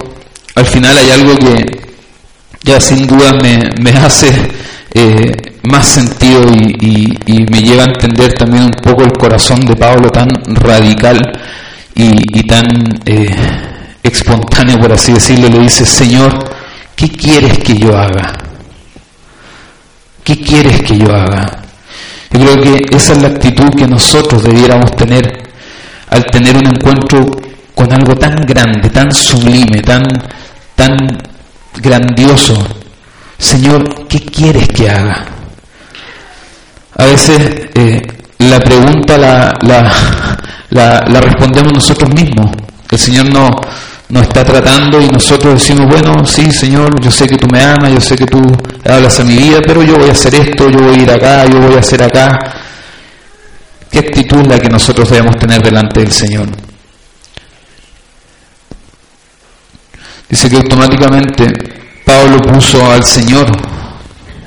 al 0.54 0.66
final 0.66 0.94
hay 0.94 1.10
algo 1.10 1.36
que 1.36 1.94
ya 2.64 2.78
sin 2.78 3.06
duda 3.06 3.32
me, 3.32 3.90
hace 3.92 4.30
eh, 4.92 5.51
más 5.62 5.86
sentido 5.86 6.42
y, 6.52 7.18
me 7.50 7.62
lleva 7.62 7.84
a 7.84 7.86
entender 7.86 8.32
también 8.34 8.64
un 8.64 8.70
poco 8.70 9.02
el 9.04 9.12
corazón 9.12 9.60
de 9.60 9.76
Pablo 9.76 10.10
tan 10.10 10.28
radical 10.46 11.20
y, 11.94 12.42
tan 12.46 12.64
eh, 13.06 13.28
espontáneo, 14.02 14.78
por 14.80 14.92
así 14.92 15.12
decirlo. 15.12 15.48
Le 15.48 15.60
dice, 15.60 15.84
Señor, 15.84 16.32
¿qué 16.96 17.08
quieres 17.08 17.58
que 17.58 17.76
yo 17.76 17.96
haga? 17.96 18.38
¿Qué 20.24 20.38
quieres 20.40 20.82
que 20.82 20.98
yo 20.98 21.14
haga? 21.14 21.62
Yo 22.32 22.40
creo 22.40 22.62
que 22.62 22.96
esa 22.96 23.12
es 23.12 23.22
la 23.22 23.28
actitud 23.28 23.68
que 23.76 23.86
nosotros 23.86 24.42
debiéramos 24.42 24.96
tener 24.96 25.42
al 26.08 26.24
tener 26.26 26.56
un 26.56 26.66
encuentro 26.66 27.24
con 27.74 27.92
algo 27.92 28.14
tan 28.16 28.34
grande, 28.46 28.90
tan 28.90 29.12
sublime, 29.12 29.80
tan, 29.82 30.02
tan 30.74 30.96
grandioso. 31.80 32.54
Señor, 33.38 34.06
¿qué 34.08 34.20
quieres 34.20 34.68
que 34.68 34.90
haga? 34.90 35.26
A 37.02 37.06
veces 37.06 37.68
eh, 37.74 38.00
la 38.38 38.60
pregunta 38.60 39.18
la, 39.18 39.58
la, 40.70 41.20
respondemos 41.20 41.72
nosotros 41.72 42.08
mismos. 42.14 42.52
El 42.88 42.98
Señor 42.98 43.28
no, 43.32 43.50
nos 44.08 44.22
está 44.22 44.44
tratando 44.44 45.00
y 45.00 45.08
nosotros 45.08 45.54
decimos, 45.54 45.88
bueno, 45.90 46.24
sí, 46.24 46.52
Señor, 46.52 47.00
yo 47.00 47.10
sé 47.10 47.26
que 47.26 47.36
tú 47.36 47.48
me 47.48 47.60
amas, 47.60 47.92
yo 47.92 48.00
sé 48.00 48.14
que 48.14 48.26
tú 48.26 48.40
hablas 48.88 49.18
a 49.18 49.24
mi 49.24 49.36
vida, 49.36 49.58
pero 49.66 49.82
yo 49.82 49.96
voy 49.96 50.10
a 50.10 50.12
hacer 50.12 50.32
esto, 50.36 50.70
yo 50.70 50.78
voy 50.78 50.94
a 50.94 51.02
ir 51.02 51.10
acá, 51.10 51.44
yo 51.46 51.58
voy 51.58 51.74
a 51.74 51.80
hacer 51.80 52.04
acá. 52.04 52.38
¿Qué 53.90 53.98
actitud 53.98 54.38
es 54.42 54.46
la 54.46 54.60
que 54.60 54.68
nosotros 54.68 55.10
debemos 55.10 55.36
tener 55.38 55.60
delante 55.60 55.98
del 55.98 56.12
Señor? 56.12 56.46
Dice 60.28 60.48
que 60.48 60.56
automáticamente 60.56 61.52
Pablo 62.04 62.38
puso 62.38 62.92
al 62.92 63.02
Señor, 63.02 63.50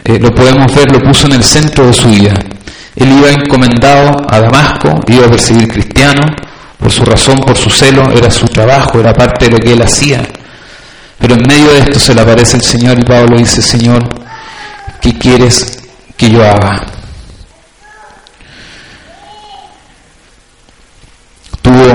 eh, 0.08 0.20
lo 0.20 0.30
podemos 0.30 0.74
ver, 0.74 0.92
lo 0.92 1.02
puso 1.02 1.26
en 1.26 1.34
el 1.34 1.44
centro 1.44 1.88
de 1.88 1.94
su 1.94 2.08
vida. 2.08 2.34
Él 2.96 3.12
iba 3.12 3.30
encomendado 3.30 4.26
a 4.30 4.40
Damasco, 4.40 5.02
iba 5.08 5.26
a 5.26 5.30
perseguir 5.30 5.68
cristianos, 5.68 6.32
por 6.80 6.92
su 6.92 7.04
razón, 7.04 7.40
por 7.40 7.58
su 7.58 7.70
celo, 7.70 8.10
era 8.12 8.32
su 8.32 8.46
trabajo, 8.46 9.00
era 9.00 9.14
parte 9.14 9.46
de 9.46 9.52
lo 9.52 9.58
que 9.58 9.74
él 9.74 9.82
hacía. 9.82 10.26
Pero 11.20 11.36
en 11.36 11.42
medio 11.48 11.72
de 11.72 11.80
esto 11.80 12.00
se 12.00 12.14
le 12.14 12.22
aparece 12.22 12.58
el 12.58 12.64
Señor 12.64 13.00
y 13.00 13.04
Pablo 13.04 13.38
dice, 13.38 13.62
Señor, 13.62 14.08
¿qué 15.02 15.14
quieres 15.18 15.80
que 16.16 16.30
yo 16.30 16.44
haga? 16.44 16.86
Tuvo 21.62 21.94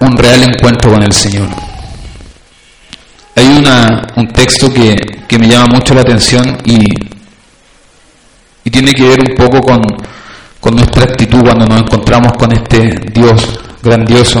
un 0.00 0.16
real 0.16 0.42
encuentro 0.42 0.90
con 0.90 1.02
el 1.02 1.12
Señor. 1.12 1.48
Hay 3.36 3.46
una, 3.46 4.06
un 4.16 4.28
texto 4.28 4.72
que, 4.72 4.96
que 5.26 5.38
me 5.38 5.48
llama 5.48 5.76
mucho 5.76 5.94
la 5.94 6.02
atención 6.02 6.58
y, 6.64 6.78
y 8.64 8.70
tiene 8.70 8.92
que 8.92 9.08
ver 9.08 9.20
un 9.20 9.36
poco 9.36 9.60
con, 9.60 9.80
con 10.64 10.76
nuestra 10.76 11.04
actitud 11.04 11.42
cuando 11.42 11.66
nos 11.66 11.82
encontramos 11.82 12.32
con 12.38 12.50
este 12.50 12.98
Dios 13.12 13.60
grandioso 13.82 14.40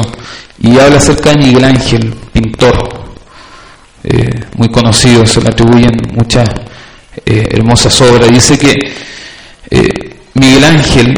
y 0.58 0.78
habla 0.78 0.96
acerca 0.96 1.32
de 1.32 1.36
Miguel 1.36 1.64
Ángel, 1.64 2.14
pintor, 2.32 3.12
eh, 4.02 4.30
muy 4.56 4.70
conocido, 4.70 5.26
se 5.26 5.42
le 5.42 5.50
atribuyen 5.50 5.92
muchas 6.14 6.48
eh, 7.26 7.46
hermosas 7.50 8.00
obras. 8.00 8.30
Dice 8.30 8.58
que 8.58 8.72
eh, 9.70 10.16
Miguel 10.32 10.64
Ángel 10.64 11.14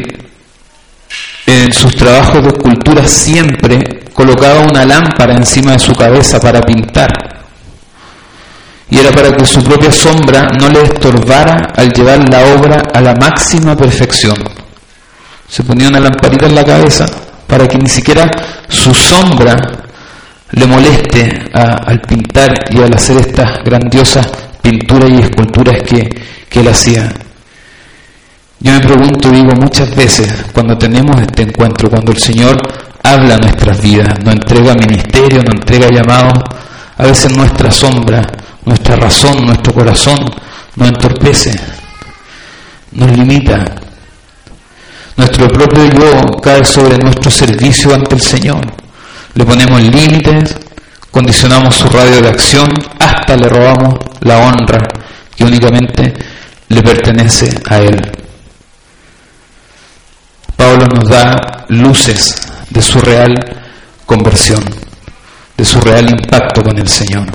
en 1.45 1.71
sus 1.71 1.95
trabajos 1.95 2.43
de 2.43 2.49
escultura 2.49 3.07
siempre 3.07 4.03
colocaba 4.13 4.59
una 4.59 4.83
lámpara 4.83 5.37
encima 5.37 5.71
de 5.71 5.79
su 5.79 5.93
cabeza 5.93 6.37
para 6.37 6.59
pintar 6.59 7.13
y 8.89 8.97
era 8.97 9.11
para 9.11 9.31
que 9.31 9.45
su 9.45 9.63
propia 9.63 9.89
sombra 9.89 10.49
no 10.59 10.67
le 10.67 10.81
estorbara 10.81 11.71
al 11.77 11.93
llevar 11.93 12.27
la 12.29 12.41
obra 12.55 12.81
a 12.93 12.99
la 12.99 13.15
máxima 13.15 13.73
perfección. 13.73 14.66
Se 15.47 15.63
ponía 15.63 15.87
una 15.87 15.99
lamparita 15.99 16.45
en 16.45 16.55
la 16.55 16.63
cabeza 16.63 17.05
para 17.47 17.67
que 17.67 17.77
ni 17.77 17.89
siquiera 17.89 18.29
su 18.67 18.93
sombra 18.93 19.55
le 20.51 20.65
moleste 20.65 21.49
al 21.53 22.01
pintar 22.01 22.53
y 22.69 22.77
al 22.81 22.93
hacer 22.93 23.17
estas 23.17 23.63
grandiosas 23.63 24.27
pinturas 24.61 25.09
y 25.09 25.21
esculturas 25.21 25.81
que, 25.83 26.09
que 26.49 26.59
él 26.59 26.67
hacía. 26.67 27.13
Yo 28.59 28.71
me 28.71 28.79
pregunto, 28.79 29.29
digo 29.29 29.51
muchas 29.55 29.95
veces, 29.95 30.45
cuando 30.53 30.77
tenemos 30.77 31.21
este 31.21 31.43
encuentro, 31.43 31.89
cuando 31.89 32.11
el 32.11 32.17
Señor 32.17 32.57
habla 33.03 33.35
a 33.35 33.37
nuestras 33.37 33.81
vidas, 33.81 34.19
nos 34.23 34.33
entrega 34.33 34.73
ministerio, 34.73 35.43
nos 35.43 35.55
entrega 35.55 35.89
llamados, 35.89 36.43
a 36.97 37.05
veces 37.05 37.31
nuestra 37.37 37.71
sombra 37.71 38.23
nuestra 38.67 38.97
razón, 38.97 39.45
nuestro 39.45 39.73
corazón 39.73 40.17
nos 40.75 40.89
entorpece, 40.89 41.57
nos 42.91 43.09
limita. 43.17 43.63
Nuestro 45.17 45.47
propio 45.47 45.85
yo 45.85 46.21
cae 46.43 46.63
sobre 46.63 46.99
nuestro 46.99 47.31
servicio 47.31 47.91
ante 47.93 48.13
el 48.13 48.21
Señor. 48.21 48.61
Le 49.33 49.43
ponemos 49.43 49.81
límites, 49.81 50.55
condicionamos 51.09 51.75
su 51.75 51.87
radio 51.89 52.21
de 52.21 52.29
acción, 52.29 52.71
hasta 52.99 53.35
le 53.35 53.49
robamos 53.49 53.95
la 54.21 54.37
honra 54.37 54.77
que 55.35 55.43
únicamente 55.43 56.13
le 56.69 56.83
pertenece 56.83 57.49
a 57.67 57.77
Él. 57.77 57.99
Pablo 60.55 60.85
nos 60.85 61.09
da 61.09 61.65
luces 61.69 62.35
de 62.69 62.81
su 62.83 62.99
real 62.99 63.33
conversión, 64.05 64.63
de 65.57 65.65
su 65.65 65.81
real 65.81 66.11
impacto 66.11 66.61
con 66.61 66.77
el 66.77 66.87
Señor. 66.87 67.25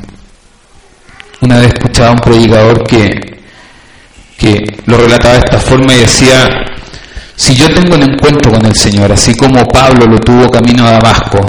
Una 1.41 1.59
vez 1.59 1.75
escuchaba 1.75 2.11
a 2.11 2.13
un 2.13 2.19
predicador 2.21 2.87
que, 2.87 3.43
que 4.39 4.83
lo 4.87 4.97
relataba 4.99 5.35
de 5.35 5.41
esta 5.41 5.59
forma 5.59 5.95
y 5.95 6.01
decía, 6.01 6.49
si 7.37 7.55
yo 7.55 7.73
tengo 7.73 7.95
un 7.95 8.03
encuentro 8.03 8.53
con 8.53 8.65
el 8.65 8.75
Señor, 8.75 9.13
así 9.13 9.35
como 9.35 9.67
Pablo 9.67 10.07
lo 10.07 10.19
tuvo 10.19 10.49
camino 10.51 10.87
a 10.87 10.93
Damasco, 10.93 11.41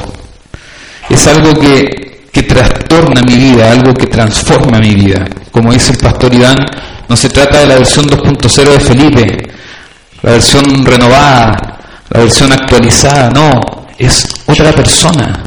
es 1.10 1.28
algo 1.28 1.54
que, 1.60 2.28
que 2.32 2.44
trastorna 2.44 3.22
mi 3.22 3.36
vida, 3.36 3.72
algo 3.72 3.94
que 3.94 4.08
transforma 4.08 4.80
mi 4.80 4.96
vida. 4.96 5.26
Como 5.52 5.72
dice 5.72 5.92
el 5.92 5.98
pastor 5.98 6.34
Iván, 6.34 6.58
no 7.08 7.16
se 7.16 7.30
trata 7.30 7.60
de 7.60 7.68
la 7.68 7.76
versión 7.76 8.08
2.0 8.08 8.70
de 8.70 8.80
Felipe, 8.80 9.50
la 10.22 10.32
versión 10.32 10.86
renovada, 10.86 11.56
la 12.10 12.20
versión 12.22 12.52
actualizada, 12.52 13.30
no, 13.30 13.88
es 13.98 14.28
otra 14.48 14.72
persona. 14.72 15.44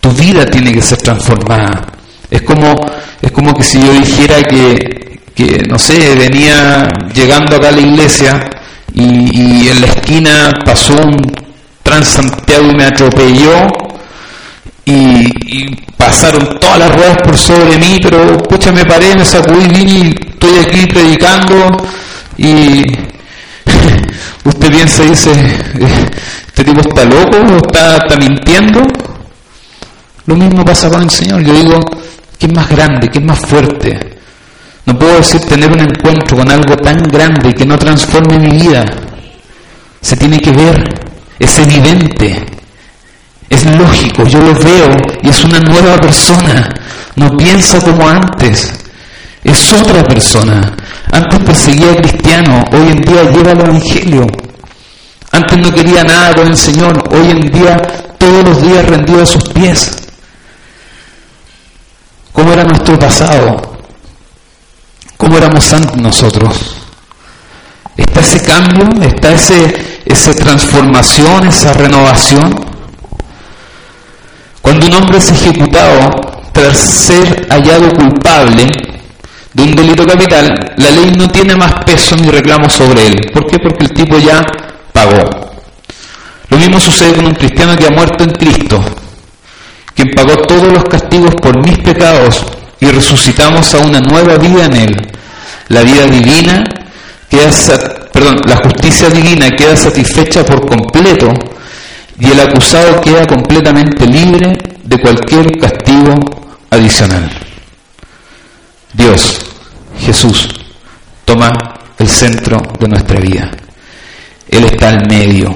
Tu 0.00 0.10
vida 0.10 0.44
tiene 0.46 0.72
que 0.72 0.82
ser 0.82 0.98
transformada. 0.98 1.86
Es 2.30 2.42
como, 2.42 2.74
es 3.20 3.30
como 3.30 3.54
que 3.54 3.62
si 3.62 3.80
yo 3.80 3.92
dijera 3.92 4.42
que, 4.42 5.20
que, 5.34 5.62
no 5.68 5.78
sé, 5.78 6.14
venía 6.16 6.88
llegando 7.14 7.56
acá 7.56 7.68
a 7.68 7.72
la 7.72 7.80
iglesia 7.80 8.50
y, 8.94 9.68
en 9.68 9.80
la 9.80 9.86
esquina 9.88 10.52
pasó 10.64 10.94
un 10.94 11.44
Transantiago 11.82 12.70
y 12.70 12.74
me 12.74 12.84
atropelló 12.84 13.66
y, 14.86 15.76
pasaron 15.96 16.58
todas 16.60 16.78
las 16.78 16.94
ruedas 16.94 17.16
por 17.24 17.36
sobre 17.36 17.78
mí, 17.78 17.98
pero 18.02 18.36
pucha, 18.38 18.72
me 18.72 18.84
paré, 18.84 19.16
me 19.16 19.24
sacudí, 19.24 19.68
vine 19.68 19.92
y 19.92 20.14
estoy 20.30 20.58
aquí 20.58 20.86
predicando 20.86 21.76
y 22.36 22.82
usted 24.44 24.70
piensa 24.70 25.02
y 25.04 25.08
dice, 25.08 25.32
este 26.46 26.64
tipo 26.64 26.80
está 26.80 27.04
loco 27.04 27.38
está, 27.56 27.96
está 27.96 28.16
mintiendo. 28.16 28.82
Lo 30.26 30.36
mismo 30.36 30.64
pasa 30.64 30.88
con 30.88 31.02
el 31.02 31.10
Señor. 31.10 31.42
Yo 31.42 31.52
digo, 31.52 31.80
¿qué 32.38 32.46
es 32.46 32.52
más 32.52 32.68
grande? 32.68 33.08
¿Qué 33.08 33.18
es 33.18 33.24
más 33.24 33.38
fuerte? 33.40 34.13
No 34.86 34.98
puedo 34.98 35.16
decir 35.16 35.40
tener 35.42 35.70
un 35.70 35.80
encuentro 35.80 36.36
con 36.36 36.50
algo 36.50 36.76
tan 36.76 36.98
grande 37.04 37.54
que 37.54 37.64
no 37.64 37.78
transforme 37.78 38.38
mi 38.38 38.58
vida. 38.58 38.84
Se 40.00 40.16
tiene 40.16 40.38
que 40.38 40.52
ver, 40.52 40.84
es 41.38 41.58
evidente, 41.58 42.44
es 43.48 43.64
lógico, 43.64 44.24
yo 44.24 44.40
lo 44.40 44.54
veo 44.54 44.94
y 45.22 45.28
es 45.28 45.44
una 45.44 45.60
nueva 45.60 45.96
persona. 45.96 46.68
No 47.16 47.34
piensa 47.36 47.80
como 47.80 48.06
antes, 48.06 48.72
es 49.42 49.72
otra 49.72 50.02
persona. 50.04 50.76
Antes 51.12 51.38
perseguía 51.40 51.92
a 51.92 51.96
cristiano, 51.96 52.64
hoy 52.72 52.88
en 52.90 53.00
día 53.00 53.22
lleva 53.30 53.52
el 53.52 53.60
Evangelio. 53.60 54.26
Antes 55.30 55.58
no 55.58 55.72
quería 55.72 56.04
nada 56.04 56.34
con 56.34 56.48
el 56.48 56.56
Señor, 56.56 57.02
hoy 57.10 57.30
en 57.30 57.40
día 57.50 57.76
todos 58.18 58.44
los 58.44 58.62
días 58.62 58.86
rendido 58.86 59.22
a 59.22 59.26
sus 59.26 59.44
pies. 59.50 59.96
¿Cómo 62.32 62.52
era 62.52 62.64
nuestro 62.64 62.98
pasado? 62.98 63.73
¿Cómo 65.16 65.38
éramos 65.38 65.72
antes 65.72 65.96
nosotros? 65.96 66.76
¿Está 67.96 68.20
ese 68.20 68.42
cambio? 68.44 68.88
¿Está 69.02 69.32
ese, 69.32 70.00
esa 70.04 70.34
transformación, 70.34 71.46
esa 71.48 71.72
renovación? 71.72 72.54
Cuando 74.60 74.86
un 74.86 74.94
hombre 74.94 75.18
es 75.18 75.30
ejecutado 75.30 76.10
tras 76.52 76.76
ser 76.76 77.46
hallado 77.48 77.90
culpable 77.90 78.66
de 79.52 79.62
un 79.62 79.72
delito 79.76 80.04
capital, 80.06 80.74
la 80.76 80.90
ley 80.90 81.12
no 81.16 81.28
tiene 81.28 81.54
más 81.54 81.84
peso 81.84 82.16
ni 82.16 82.28
reclamo 82.30 82.68
sobre 82.68 83.06
él. 83.06 83.30
¿Por 83.32 83.46
qué? 83.46 83.58
Porque 83.58 83.84
el 83.84 83.92
tipo 83.92 84.18
ya 84.18 84.44
pagó. 84.92 85.52
Lo 86.48 86.58
mismo 86.58 86.80
sucede 86.80 87.14
con 87.14 87.26
un 87.26 87.34
cristiano 87.34 87.76
que 87.76 87.86
ha 87.86 87.90
muerto 87.90 88.24
en 88.24 88.30
Cristo, 88.30 88.84
quien 89.94 90.10
pagó 90.10 90.36
todos 90.42 90.72
los 90.72 90.84
castigos 90.84 91.34
por 91.36 91.56
mis 91.64 91.78
pecados 91.78 92.44
y 92.84 92.90
resucitamos 92.90 93.74
a 93.74 93.78
una 93.78 93.98
nueva 94.00 94.36
vida 94.36 94.66
en 94.66 94.76
él. 94.76 94.96
La 95.68 95.82
vida 95.82 96.06
divina 96.06 96.62
queda, 97.30 97.50
perdón, 98.12 98.36
la 98.46 98.56
justicia 98.56 99.08
divina 99.08 99.48
queda 99.56 99.74
satisfecha 99.74 100.44
por 100.44 100.66
completo 100.66 101.28
y 102.20 102.30
el 102.30 102.40
acusado 102.40 103.00
queda 103.00 103.26
completamente 103.26 104.06
libre 104.06 104.52
de 104.84 104.98
cualquier 104.98 105.58
castigo 105.58 106.12
adicional. 106.68 107.30
Dios, 108.92 109.38
Jesús, 110.00 110.48
toma 111.24 111.52
el 111.98 112.08
centro 112.08 112.60
de 112.78 112.88
nuestra 112.88 113.18
vida. 113.18 113.50
Él 114.46 114.64
está 114.64 114.90
al 114.90 115.08
medio. 115.08 115.54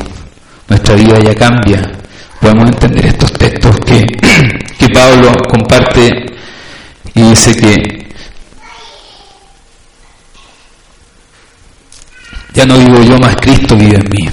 Nuestra 0.67 0.95
vida 0.95 1.19
ya 1.19 1.35
cambia. 1.35 1.93
Podemos 2.41 2.71
entender 2.71 3.05
estos 3.07 3.33
textos 3.35 3.77
que, 3.81 4.07
que 4.79 4.89
Pablo 4.89 5.33
comparte 5.51 6.38
y 7.15 7.23
dice 7.23 7.57
que 7.57 8.09
ya 12.55 12.67
no 12.67 12.77
vivo 12.79 13.03
yo, 13.03 13.19
más 13.19 13.37
Cristo 13.37 13.77
vive 13.77 13.97
en 13.97 14.09
mí. 14.11 14.31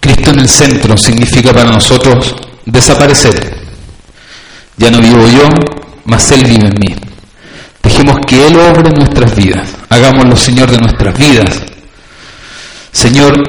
Cristo 0.00 0.30
en 0.30 0.38
el 0.40 0.48
centro 0.48 0.96
significa 0.96 1.52
para 1.52 1.70
nosotros 1.70 2.34
desaparecer. 2.66 3.66
Ya 4.76 4.90
no 4.90 5.00
vivo 5.00 5.26
yo, 5.28 5.48
mas 6.04 6.30
Él 6.32 6.44
vive 6.44 6.66
en 6.66 6.74
mí. 6.78 6.94
Dejemos 7.82 8.18
que 8.26 8.46
Él 8.46 8.56
obre 8.56 8.90
nuestras 8.90 9.34
vidas. 9.34 9.68
Hagámoslo, 9.88 10.36
Señor, 10.36 10.70
de 10.70 10.78
nuestras 10.78 11.16
vidas. 11.16 11.62
Señor, 12.92 13.42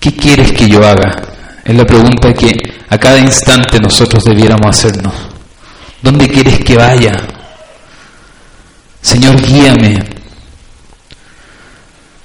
¿qué 0.00 0.14
quieres 0.14 0.52
que 0.52 0.68
yo 0.68 0.78
haga? 0.84 1.25
Es 1.66 1.74
la 1.74 1.84
pregunta 1.84 2.32
que 2.32 2.54
a 2.88 2.96
cada 2.96 3.18
instante 3.18 3.80
nosotros 3.80 4.22
debiéramos 4.22 4.68
hacernos. 4.68 5.12
¿Dónde 6.00 6.28
quieres 6.28 6.60
que 6.60 6.76
vaya? 6.76 7.10
Señor, 9.02 9.42
guíame. 9.42 9.98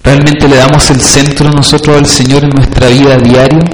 ¿Realmente 0.03 0.47
le 0.47 0.57
damos 0.57 0.87
el 0.91 1.01
centro 1.01 1.49
nosotros 1.49 1.97
al 1.97 2.05
Señor 2.05 2.43
en 2.43 2.51
nuestra 2.51 2.87
vida 2.89 3.17
diaria? 3.17 3.65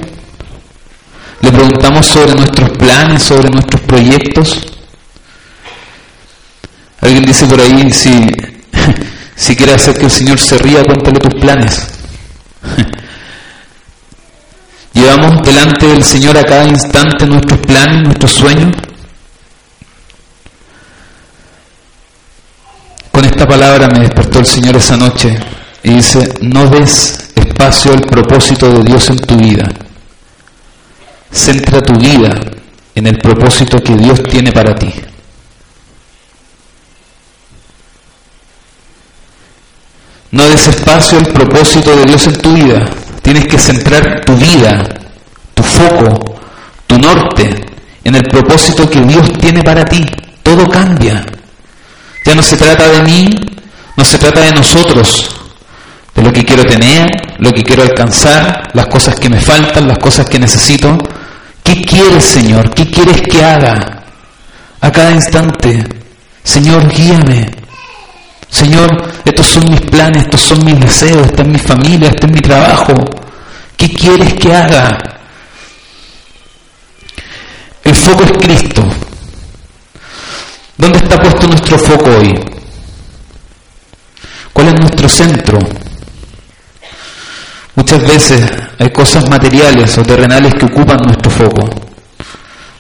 ¿Le 1.41 1.51
preguntamos 1.51 2.05
sobre 2.05 2.33
nuestros 2.33 2.69
planes, 2.77 3.23
sobre 3.23 3.49
nuestros 3.49 3.81
proyectos? 3.81 4.61
Alguien 7.01 7.25
dice 7.25 7.45
por 7.45 7.59
ahí, 7.59 7.91
si, 7.91 8.25
si 9.35 9.53
quieres 9.53 9.75
hacer 9.75 9.97
que 9.97 10.05
el 10.05 10.11
Señor 10.11 10.39
se 10.39 10.57
ría, 10.59 10.81
cuéntale 10.85 11.19
tus 11.19 11.41
planes. 11.41 11.96
¿Llevamos 14.97 15.43
delante 15.43 15.85
del 15.85 16.03
Señor 16.03 16.35
a 16.39 16.43
cada 16.43 16.67
instante 16.67 17.27
nuestros 17.27 17.59
planes, 17.59 18.01
nuestros 18.01 18.31
sueños? 18.31 18.75
Con 23.11 23.23
esta 23.23 23.47
palabra 23.47 23.87
me 23.89 23.99
despertó 23.99 24.39
el 24.39 24.47
Señor 24.47 24.75
esa 24.75 24.97
noche 24.97 25.37
y 25.83 25.91
dice, 25.91 26.33
no 26.41 26.67
des 26.67 27.29
espacio 27.35 27.93
al 27.93 28.01
propósito 28.01 28.69
de 28.69 28.83
Dios 28.85 29.07
en 29.11 29.19
tu 29.19 29.37
vida. 29.37 29.69
Centra 31.31 31.79
tu 31.79 31.93
vida 31.93 32.33
en 32.95 33.05
el 33.05 33.19
propósito 33.19 33.77
que 33.77 33.95
Dios 33.95 34.23
tiene 34.23 34.51
para 34.51 34.73
ti. 34.73 34.91
No 40.31 40.49
des 40.49 40.67
espacio 40.67 41.19
al 41.19 41.27
propósito 41.27 41.95
de 41.95 42.05
Dios 42.07 42.25
en 42.25 42.37
tu 42.37 42.51
vida. 42.51 42.89
Tienes 43.27 43.45
que 43.45 43.57
centrar 43.59 44.23
tu 44.23 44.37
vida, 44.37 44.85
tu 45.53 45.61
foco, 45.61 46.39
tu 46.87 46.97
norte 46.97 47.49
en 48.05 48.15
el 48.15 48.23
propósito 48.23 48.89
que 48.89 49.01
Dios 49.01 49.33
tiene 49.33 49.61
para 49.63 49.83
ti. 49.83 50.05
Todo 50.41 50.65
cambia. 50.69 51.25
Ya 52.23 52.35
no 52.35 52.41
se 52.41 52.55
trata 52.55 52.87
de 52.87 53.01
mí, 53.01 53.29
no 53.97 54.05
se 54.05 54.17
trata 54.17 54.39
de 54.39 54.53
nosotros, 54.53 55.27
de 56.15 56.21
lo 56.21 56.31
que 56.31 56.45
quiero 56.45 56.63
tener, 56.63 57.05
lo 57.39 57.51
que 57.51 57.63
quiero 57.63 57.83
alcanzar, 57.83 58.69
las 58.73 58.87
cosas 58.87 59.19
que 59.19 59.29
me 59.29 59.41
faltan, 59.41 59.89
las 59.89 59.99
cosas 59.99 60.29
que 60.29 60.39
necesito. 60.39 60.97
¿Qué 61.61 61.81
quieres, 61.81 62.23
Señor? 62.23 62.73
¿Qué 62.73 62.89
quieres 62.89 63.23
que 63.23 63.43
haga? 63.43 64.03
A 64.79 64.89
cada 64.89 65.11
instante, 65.11 65.83
Señor, 66.45 66.87
guíame. 66.87 67.57
Señor, 68.49 68.89
estos 69.25 69.45
son 69.45 69.69
mis 69.69 69.81
planes, 69.81 70.23
estos 70.23 70.41
son 70.41 70.63
mis 70.63 70.79
deseos, 70.79 71.27
esta 71.27 71.41
es 71.41 71.47
mi 71.49 71.59
familia, 71.59 72.09
este 72.09 72.25
es 72.27 72.31
mi 72.31 72.39
trabajo. 72.39 72.93
¿Qué 73.77 73.93
quieres 73.93 74.33
que 74.33 74.53
haga? 74.53 74.97
El 77.83 77.95
foco 77.95 78.23
es 78.23 78.31
Cristo. 78.33 78.83
¿Dónde 80.77 80.97
está 80.97 81.17
puesto 81.17 81.47
nuestro 81.47 81.77
foco 81.77 82.09
hoy? 82.09 82.33
¿Cuál 84.51 84.67
es 84.69 84.73
nuestro 84.81 85.07
centro? 85.07 85.59
Muchas 87.75 88.07
veces 88.07 88.51
hay 88.79 88.89
cosas 88.91 89.29
materiales 89.29 89.95
o 89.97 90.01
terrenales 90.01 90.55
que 90.55 90.65
ocupan 90.65 90.97
nuestro 90.97 91.29
foco. 91.29 91.69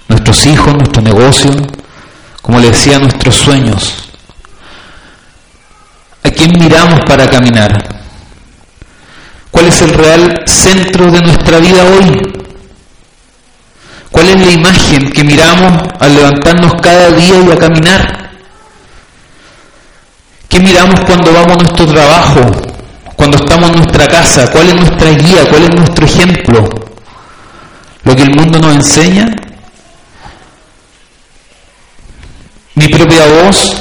Nuestros 0.07 0.45
hijos, 0.47 0.73
nuestro 0.73 1.01
negocio, 1.03 1.51
como 2.41 2.59
le 2.59 2.71
decía, 2.71 2.97
nuestros 2.97 3.35
sueños. 3.35 3.93
¿A 6.23 6.29
quién 6.31 6.51
miramos 6.59 6.99
para 7.05 7.27
caminar? 7.27 7.96
¿Cuál 9.57 9.69
es 9.69 9.81
el 9.81 9.89
real 9.89 10.43
centro 10.45 11.09
de 11.09 11.19
nuestra 11.19 11.57
vida 11.57 11.83
hoy? 11.83 12.21
¿Cuál 14.11 14.29
es 14.29 14.45
la 14.45 14.51
imagen 14.51 15.11
que 15.11 15.23
miramos 15.23 15.81
al 15.99 16.13
levantarnos 16.13 16.73
cada 16.79 17.09
día 17.09 17.41
y 17.41 17.51
a 17.51 17.57
caminar? 17.57 18.29
¿Qué 20.47 20.59
miramos 20.59 20.99
cuando 20.99 21.33
vamos 21.33 21.53
a 21.53 21.63
nuestro 21.63 21.87
trabajo? 21.87 22.41
Cuando 23.15 23.37
estamos 23.37 23.71
en 23.71 23.77
nuestra 23.77 24.05
casa, 24.05 24.47
¿cuál 24.51 24.69
es 24.69 24.75
nuestra 24.75 25.09
guía? 25.09 25.49
¿Cuál 25.49 25.63
es 25.63 25.75
nuestro 25.75 26.05
ejemplo? 26.05 26.69
¿Lo 28.03 28.15
que 28.15 28.21
el 28.21 28.35
mundo 28.35 28.59
nos 28.59 28.75
enseña? 28.75 29.25
Mi 32.75 32.89
propia 32.89 33.25
voz, 33.25 33.75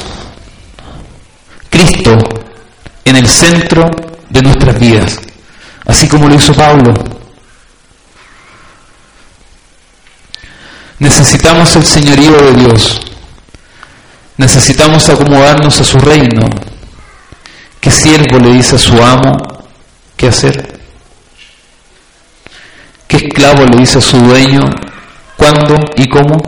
Cristo 1.68 2.16
en 3.04 3.16
el 3.16 3.28
centro 3.28 3.90
de 4.30 4.40
nuestras 4.40 4.78
vidas, 4.80 5.25
así 5.86 6.08
como 6.08 6.28
lo 6.28 6.34
hizo 6.34 6.52
Pablo. 6.52 6.92
Necesitamos 10.98 11.76
el 11.76 11.84
señorío 11.84 12.32
de 12.32 12.52
Dios. 12.54 13.00
Necesitamos 14.38 15.08
acomodarnos 15.08 15.80
a 15.80 15.84
su 15.84 15.98
reino. 15.98 16.48
¿Qué 17.80 17.90
siervo 17.90 18.38
le 18.38 18.52
dice 18.52 18.76
a 18.76 18.78
su 18.78 19.00
amo 19.02 19.36
qué 20.16 20.28
hacer? 20.28 20.80
¿Qué 23.06 23.18
esclavo 23.18 23.64
le 23.64 23.78
dice 23.78 23.98
a 23.98 24.00
su 24.00 24.18
dueño 24.18 24.62
cuándo 25.36 25.76
y 25.96 26.08
cómo? 26.08 26.42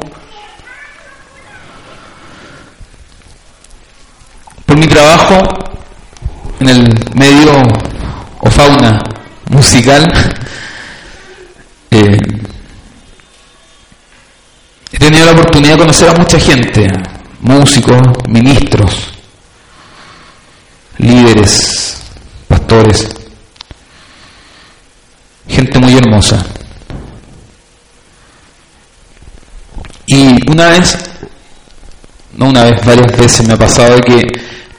Por 4.67 4.77
mi 4.77 4.87
trabajo 4.87 5.41
en 6.61 6.69
el 6.69 6.95
medio 7.15 7.53
o 8.41 8.51
fauna 8.51 8.99
musical, 9.49 10.13
eh, 11.91 12.17
he 14.93 14.99
tenido 14.99 15.27
la 15.27 15.33
oportunidad 15.33 15.75
de 15.75 15.79
conocer 15.79 16.09
a 16.09 16.15
mucha 16.15 16.39
gente, 16.39 16.87
músicos, 17.41 18.01
ministros, 18.29 19.13
líderes, 20.99 21.97
pastores, 22.47 23.09
gente 25.49 25.79
muy 25.79 25.97
hermosa. 25.97 26.45
Y 30.07 30.51
una 30.51 30.69
vez, 30.69 30.97
no 32.35 32.47
una 32.47 32.65
vez, 32.65 32.85
varias 32.85 33.17
veces 33.17 33.47
me 33.47 33.55
ha 33.55 33.59
pasado 33.59 34.01
que 34.01 34.27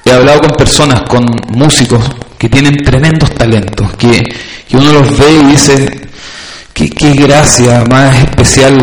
he 0.06 0.12
hablado 0.12 0.42
con 0.42 0.52
personas, 0.52 1.02
con 1.08 1.24
músicos 1.50 2.04
que 2.40 2.50
tienen 2.50 2.78
tremendos 2.78 3.30
talentos, 3.36 3.96
que, 3.98 4.24
uno 4.74 4.94
los 4.94 5.18
ve 5.18 5.32
y 5.32 5.46
dice, 5.52 6.08
qué, 6.74 6.90
qué 6.90 7.12
gracia 7.14 7.84
más 7.92 8.16
especial 8.16 8.82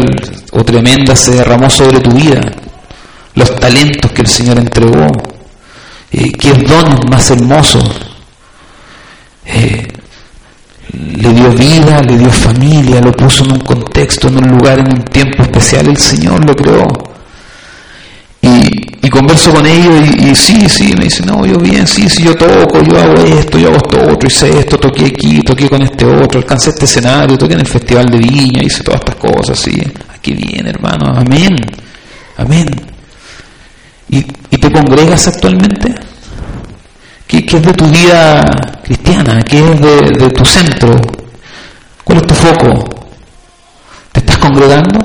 o 0.53 0.63
tremenda 0.63 1.17
se 1.17 1.33
derramó 1.33 1.71
sobre 1.71 2.01
tu 2.01 2.11
vida, 2.11 2.41
los 3.35 3.57
talentos 3.57 4.13
que 4.13 4.21
el 4.23 4.29
Señor 4.29 4.59
entregó, 4.59 5.07
eh, 6.13 6.33
qué 6.39 6.53
dones 6.53 7.01
más 7.11 7.31
hermosos. 7.31 7.85
Eh, 9.47 9.87
le 10.93 11.33
dio 11.33 11.51
vida, 11.51 12.01
le 12.03 12.19
dio 12.19 12.31
familia, 12.31 13.01
lo 13.01 13.13
puso 13.13 13.45
en 13.45 13.53
un 13.53 13.61
contexto, 13.61 14.29
en 14.29 14.37
un 14.37 14.59
lugar, 14.59 14.81
en 14.81 14.93
un 14.93 15.05
tiempo 15.05 15.43
especial, 15.43 15.87
el 15.89 15.97
Señor 15.97 16.45
lo 16.45 16.55
creó. 16.55 17.06
Converso 19.37 19.53
con 19.53 19.67
ellos 19.67 20.09
y, 20.19 20.35
sí, 20.35 20.67
sí, 20.67 20.95
me 20.97 21.05
dice, 21.05 21.23
no, 21.27 21.45
yo 21.45 21.59
bien, 21.59 21.87
sí, 21.87 22.09
sí, 22.09 22.23
yo 22.23 22.35
toco, 22.35 22.83
yo 22.83 22.99
hago 22.99 23.15
esto, 23.23 23.59
yo 23.59 23.69
hago 23.69 23.77
esto 23.77 24.13
otro, 24.13 24.29
hice 24.29 24.61
esto, 24.61 24.79
toqué 24.79 25.07
aquí, 25.07 25.43
toqué 25.43 25.69
con 25.69 25.83
este 25.83 26.07
otro, 26.07 26.39
alcancé 26.39 26.71
este 26.71 26.87
escenario, 26.87 27.37
toqué 27.37 27.53
en 27.53 27.61
el 27.61 27.67
Festival 27.67 28.07
de 28.07 28.17
Viña, 28.17 28.63
hice 28.63 28.83
todas 28.83 29.01
estas 29.01 29.17
cosas, 29.17 29.59
sí. 29.59 29.79
Aquí 30.15 30.33
bien, 30.33 30.67
hermano, 30.67 31.19
amén, 31.19 31.55
amén. 32.39 32.67
¿Y, 34.09 34.19
y 34.19 34.57
te 34.57 34.73
congregas 34.73 35.29
actualmente? 35.29 35.95
¿Qué, 37.27 37.45
es 37.47 37.63
de 37.63 37.73
tu 37.75 37.87
vida 37.91 38.43
cristiana? 38.85 39.43
¿Qué 39.43 39.59
es 39.59 39.81
de, 40.19 40.31
tu 40.31 40.47
centro? 40.47 40.97
¿Cuál 42.05 42.19
es 42.21 42.27
tu 42.27 42.35
foco? 42.35 42.89
¿Te 44.13 44.21
estás 44.21 44.39
congregando? 44.39 44.99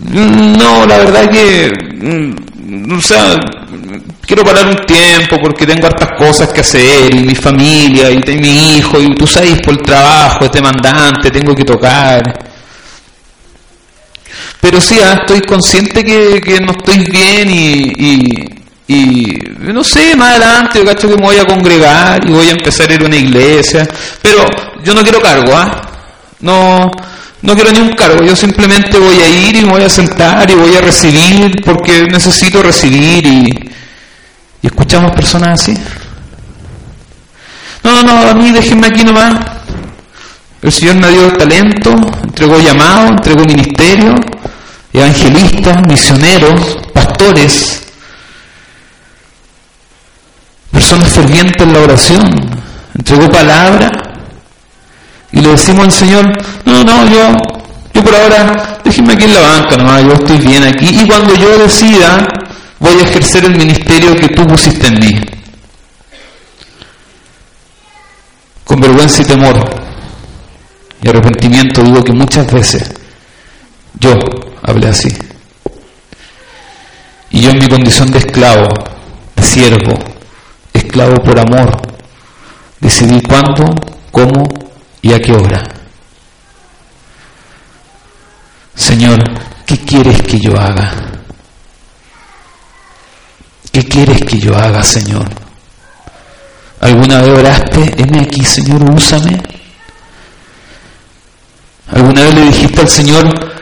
No, 0.00 0.84
la 0.84 0.98
verdad 0.98 1.30
que, 1.30 1.70
mm, 1.94 2.55
o 2.68 3.00
sea, 3.00 3.36
quiero 4.26 4.44
parar 4.44 4.66
un 4.66 4.86
tiempo 4.86 5.36
porque 5.40 5.66
tengo 5.66 5.86
hartas 5.86 6.10
cosas 6.18 6.52
que 6.52 6.60
hacer 6.60 7.14
y 7.14 7.24
mi 7.24 7.34
familia 7.34 8.10
y 8.10 8.38
mi 8.38 8.76
hijo 8.78 9.00
y 9.00 9.14
tú 9.14 9.26
sabes 9.26 9.60
por 9.62 9.74
el 9.74 9.82
trabajo, 9.82 10.44
este 10.44 10.60
mandante, 10.60 11.30
tengo 11.30 11.54
que 11.54 11.64
tocar. 11.64 12.22
Pero 14.60 14.80
sí, 14.80 14.98
ah, 15.02 15.18
estoy 15.20 15.42
consciente 15.42 16.02
que, 16.02 16.60
no 16.60 16.72
estoy 16.72 17.04
bien 17.04 17.50
y, 17.50 18.56
y 18.88 19.38
no 19.58 19.82
sé, 19.82 20.14
más 20.16 20.36
adelante 20.36 20.78
yo 20.78 20.84
cacho 20.84 21.08
que 21.08 21.16
me 21.16 21.26
voy 21.26 21.38
a 21.38 21.44
congregar 21.44 22.24
y 22.28 22.32
voy 22.32 22.48
a 22.48 22.52
empezar 22.52 22.90
a 22.90 22.94
ir 22.94 23.02
a 23.02 23.06
una 23.06 23.16
iglesia, 23.16 23.86
pero 24.22 24.46
yo 24.82 24.94
no 24.94 25.02
quiero 25.02 25.20
cargo, 25.20 25.52
¿ah? 25.54 25.82
No, 26.40 26.90
no 27.42 27.54
quiero 27.54 27.70
ni 27.70 27.80
un 27.80 27.94
cargo, 27.94 28.24
yo 28.24 28.34
simplemente 28.34 28.98
voy 28.98 29.20
a 29.20 29.28
ir 29.28 29.56
y 29.56 29.62
me 29.64 29.72
voy 29.72 29.82
a 29.82 29.88
sentar 29.88 30.50
y 30.50 30.54
voy 30.54 30.74
a 30.74 30.80
recibir 30.80 31.62
porque 31.64 32.04
necesito 32.10 32.62
recibir 32.62 33.26
y, 33.26 33.44
y 34.62 34.66
escuchamos 34.66 35.12
personas 35.12 35.60
así. 35.60 35.74
No, 37.82 38.02
no, 38.02 38.02
no, 38.02 38.30
a 38.30 38.34
mí 38.34 38.50
déjenme 38.50 38.88
aquí 38.88 39.04
nomás. 39.04 39.34
El 40.62 40.72
Señor 40.72 40.96
me 40.96 41.08
dio 41.10 41.32
talento, 41.34 41.94
entregó 42.24 42.58
llamado, 42.58 43.08
entregó 43.08 43.44
ministerio, 43.44 44.14
evangelistas, 44.92 45.86
misioneros, 45.86 46.78
pastores, 46.92 47.82
personas 50.72 51.08
fervientes 51.10 51.62
en 51.62 51.72
la 51.72 51.80
oración, 51.80 52.22
entregó 52.94 53.28
palabra 53.30 53.92
y 55.30 55.40
le 55.40 55.50
decimos 55.50 55.84
al 55.84 55.92
Señor, 55.92 56.32
no, 56.66 56.84
no, 56.84 57.08
yo, 57.08 57.32
yo 57.94 58.02
por 58.02 58.14
ahora, 58.14 58.80
déjeme 58.84 59.14
aquí 59.14 59.24
en 59.24 59.34
la 59.34 59.40
banca 59.40 59.76
nomás, 59.76 60.02
yo 60.02 60.12
estoy 60.12 60.38
bien 60.38 60.64
aquí 60.64 60.88
y 61.00 61.06
cuando 61.06 61.34
yo 61.34 61.56
decida 61.58 62.26
voy 62.80 62.98
a 62.98 63.02
ejercer 63.04 63.44
el 63.44 63.56
ministerio 63.56 64.14
que 64.16 64.28
tú 64.28 64.44
pusiste 64.46 64.88
en 64.88 64.94
mí. 64.94 65.20
Con 68.64 68.80
vergüenza 68.80 69.22
y 69.22 69.24
temor 69.24 69.86
y 71.02 71.08
arrepentimiento 71.08 71.82
digo 71.82 72.02
que 72.02 72.12
muchas 72.12 72.52
veces 72.52 72.92
yo 74.00 74.18
hablé 74.62 74.88
así. 74.88 75.16
Y 77.30 77.42
yo 77.42 77.50
en 77.50 77.58
mi 77.58 77.68
condición 77.68 78.10
de 78.10 78.18
esclavo, 78.18 78.66
de 79.36 79.42
siervo, 79.42 79.94
esclavo 80.72 81.14
por 81.22 81.38
amor, 81.38 81.80
decidí 82.80 83.20
cuándo, 83.22 83.64
cómo 84.10 84.48
y 85.00 85.12
a 85.12 85.20
qué 85.20 85.32
hora. 85.32 85.75
Señor, 88.76 89.18
¿qué 89.64 89.78
quieres 89.78 90.22
que 90.22 90.38
yo 90.38 90.58
haga? 90.60 90.92
¿Qué 93.72 93.84
quieres 93.84 94.20
que 94.22 94.38
yo 94.38 94.56
haga, 94.56 94.82
Señor? 94.82 95.26
¿Alguna 96.80 97.22
vez 97.22 97.38
oraste, 97.38 97.94
en 97.98 98.20
aquí, 98.20 98.44
Señor, 98.44 98.82
úsame? 98.94 99.42
¿Alguna 101.90 102.22
vez 102.22 102.34
le 102.34 102.46
dijiste 102.46 102.80
al 102.82 102.88
Señor, 102.88 103.52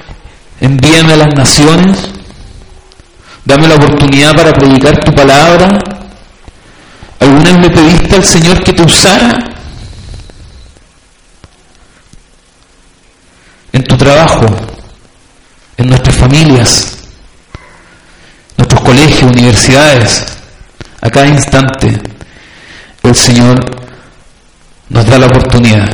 envíame 0.60 1.12
a 1.12 1.16
las 1.16 1.34
naciones? 1.34 1.98
Dame 3.44 3.68
la 3.68 3.76
oportunidad 3.76 4.34
para 4.34 4.52
predicar 4.52 4.98
tu 5.04 5.12
palabra. 5.12 5.78
¿Alguna 7.20 7.52
vez 7.52 7.60
le 7.60 7.70
pediste 7.70 8.16
al 8.16 8.24
Señor 8.24 8.64
que 8.64 8.72
te 8.72 8.82
usara? 8.82 9.38
En 13.72 13.84
tu 13.84 13.96
trabajo, 13.96 14.73
en 15.76 15.88
nuestras 15.88 16.16
familias, 16.16 16.98
nuestros 18.56 18.80
colegios, 18.82 19.22
universidades, 19.22 20.26
a 21.00 21.10
cada 21.10 21.26
instante, 21.26 22.00
el 23.02 23.14
Señor 23.14 23.60
nos 24.88 25.06
da 25.06 25.18
la 25.18 25.26
oportunidad 25.26 25.88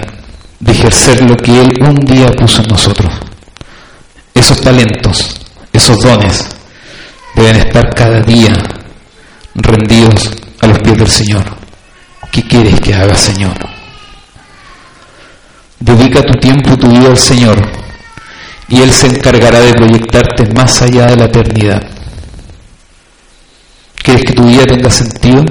de 0.60 0.72
ejercer 0.72 1.22
lo 1.22 1.36
que 1.36 1.60
Él 1.60 1.72
un 1.80 1.96
día 1.96 2.28
puso 2.28 2.62
en 2.62 2.68
nosotros. 2.68 3.12
Esos 4.34 4.60
talentos, 4.60 5.34
esos 5.72 5.98
dones, 5.98 6.46
deben 7.34 7.56
estar 7.56 7.94
cada 7.94 8.20
día 8.20 8.52
rendidos 9.54 10.30
a 10.60 10.66
los 10.66 10.78
pies 10.78 10.98
del 10.98 11.08
Señor. 11.08 11.44
¿Qué 12.30 12.46
quieres 12.46 12.80
que 12.80 12.94
haga, 12.94 13.14
Señor? 13.16 13.56
Dedica 15.80 16.22
tu 16.22 16.38
tiempo 16.38 16.74
y 16.74 16.76
tu 16.76 16.88
vida 16.88 17.08
al 17.08 17.18
Señor 17.18 17.69
y 18.70 18.80
Él 18.80 18.92
se 18.92 19.08
encargará 19.08 19.60
de 19.60 19.72
proyectarte 19.74 20.48
más 20.54 20.80
allá 20.80 21.06
de 21.06 21.16
la 21.16 21.24
eternidad. 21.24 21.82
¿Quieres 23.96 24.24
que 24.24 24.32
tu 24.32 24.44
vida 24.44 24.64
tenga 24.64 24.88
sentido? 24.88 25.44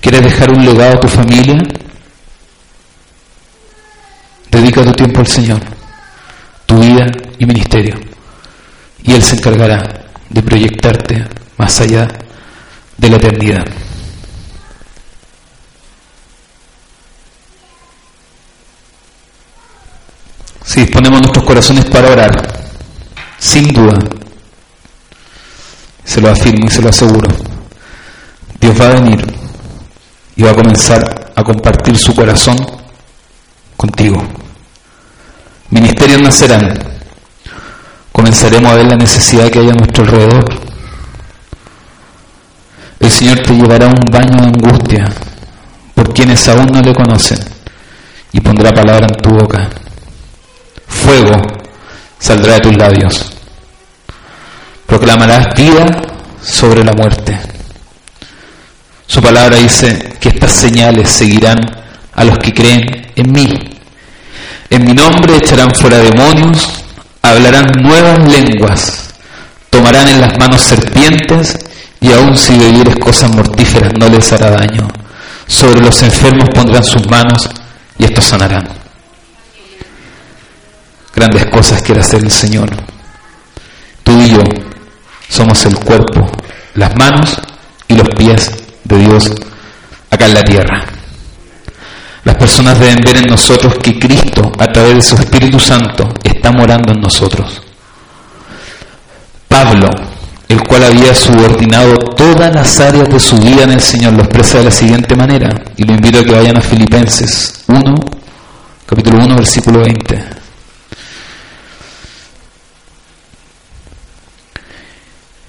¿Quieres 0.00 0.22
dejar 0.22 0.50
un 0.50 0.64
legado 0.64 0.94
a 0.94 1.00
tu 1.00 1.08
familia? 1.08 1.60
Dedica 4.50 4.84
tu 4.84 4.92
tiempo 4.92 5.18
al 5.18 5.26
Señor, 5.26 5.60
tu 6.64 6.78
vida 6.78 7.06
y 7.38 7.44
ministerio, 7.44 7.98
y 9.02 9.12
Él 9.12 9.22
se 9.22 9.34
encargará 9.34 10.04
de 10.30 10.42
proyectarte 10.42 11.26
más 11.58 11.80
allá 11.80 12.06
de 12.96 13.10
la 13.10 13.16
eternidad. 13.16 13.64
Si 20.64 20.80
disponemos 20.80 21.20
nuestros 21.20 21.44
corazones 21.44 21.84
para 21.86 22.10
orar, 22.10 22.30
sin 23.38 23.72
duda, 23.72 23.98
se 26.04 26.20
lo 26.20 26.30
afirmo 26.30 26.66
y 26.66 26.70
se 26.70 26.82
lo 26.82 26.88
aseguro, 26.88 27.28
Dios 28.60 28.80
va 28.80 28.86
a 28.86 28.94
venir 28.94 29.24
y 30.36 30.42
va 30.42 30.50
a 30.50 30.54
comenzar 30.54 31.32
a 31.36 31.44
compartir 31.44 31.96
su 31.96 32.14
corazón 32.14 32.56
contigo. 33.76 34.22
Ministerios 35.70 36.22
nacerán. 36.22 36.78
Comenzaremos 38.12 38.72
a 38.72 38.76
ver 38.76 38.86
la 38.86 38.96
necesidad 38.96 39.50
que 39.50 39.58
hay 39.58 39.68
a 39.68 39.72
nuestro 39.72 40.04
alrededor 40.04 40.64
el 43.04 43.10
Señor 43.10 43.40
te 43.40 43.52
llevará 43.52 43.86
un 43.86 44.10
baño 44.10 44.38
de 44.38 44.46
angustia 44.46 45.04
por 45.94 46.14
quienes 46.14 46.48
aún 46.48 46.66
no 46.72 46.80
le 46.80 46.94
conocen 46.94 47.38
y 48.32 48.40
pondrá 48.40 48.72
palabra 48.72 49.06
en 49.06 49.22
tu 49.22 49.28
boca. 49.28 49.68
Fuego 50.86 51.42
saldrá 52.18 52.54
de 52.54 52.60
tus 52.60 52.76
labios. 52.76 53.32
Proclamarás 54.86 55.54
vida 55.54 55.86
sobre 56.42 56.84
la 56.84 56.92
muerte 56.92 57.38
Su 59.06 59.20
palabra 59.20 59.56
dice 59.56 60.16
que 60.20 60.28
estas 60.28 60.52
señales 60.52 61.08
seguirán 61.08 61.58
a 62.14 62.24
los 62.24 62.38
que 62.38 62.52
creen 62.52 63.10
en 63.16 63.32
mí. 63.32 63.48
En 64.70 64.84
mi 64.84 64.92
nombre 64.92 65.36
echarán 65.36 65.70
fuera 65.74 65.98
demonios, 65.98 66.84
hablarán 67.22 67.66
nuevas 67.82 68.18
lenguas, 68.28 69.14
tomarán 69.70 70.08
en 70.08 70.20
las 70.20 70.38
manos 70.38 70.62
serpientes 70.62 71.58
y 72.00 72.12
aun 72.12 72.36
si 72.36 72.56
bebieres 72.58 72.96
cosas 72.96 73.34
mortíferas 73.34 73.92
no 73.98 74.08
les 74.08 74.32
hará 74.32 74.50
daño. 74.50 74.88
Sobre 75.46 75.80
los 75.80 76.02
enfermos 76.02 76.48
pondrán 76.54 76.84
sus 76.84 77.06
manos 77.08 77.48
y 77.98 78.04
estos 78.04 78.24
sanarán. 78.24 78.83
Grandes 81.24 81.46
cosas 81.46 81.80
quiere 81.80 82.02
hacer 82.02 82.22
el 82.22 82.30
Señor. 82.30 82.68
Tú 84.02 84.20
y 84.20 84.28
yo 84.28 84.42
somos 85.26 85.64
el 85.64 85.74
cuerpo, 85.76 86.30
las 86.74 86.94
manos 86.96 87.40
y 87.88 87.94
los 87.94 88.10
pies 88.10 88.52
de 88.84 88.98
Dios 88.98 89.32
acá 90.10 90.26
en 90.26 90.34
la 90.34 90.42
tierra. 90.42 90.84
Las 92.24 92.34
personas 92.34 92.78
deben 92.78 93.02
ver 93.02 93.16
en 93.16 93.30
nosotros 93.30 93.72
que 93.82 93.98
Cristo, 93.98 94.52
a 94.58 94.66
través 94.66 94.96
de 94.96 95.00
su 95.00 95.14
Espíritu 95.14 95.58
Santo, 95.58 96.12
está 96.22 96.52
morando 96.52 96.92
en 96.92 97.00
nosotros. 97.00 97.62
Pablo, 99.48 99.88
el 100.46 100.60
cual 100.64 100.84
había 100.84 101.14
subordinado 101.14 101.96
todas 102.14 102.54
las 102.54 102.80
áreas 102.80 103.08
de 103.08 103.18
su 103.18 103.38
vida 103.38 103.62
en 103.62 103.70
el 103.70 103.80
Señor, 103.80 104.12
lo 104.12 104.24
expresa 104.24 104.58
de 104.58 104.64
la 104.64 104.70
siguiente 104.70 105.16
manera, 105.16 105.48
y 105.74 105.84
lo 105.84 105.94
invito 105.94 106.18
a 106.18 106.24
que 106.24 106.34
vayan 106.34 106.58
a 106.58 106.60
Filipenses 106.60 107.64
1, 107.68 107.94
capítulo 108.84 109.24
1, 109.24 109.36
versículo 109.36 109.80
20. 109.80 110.43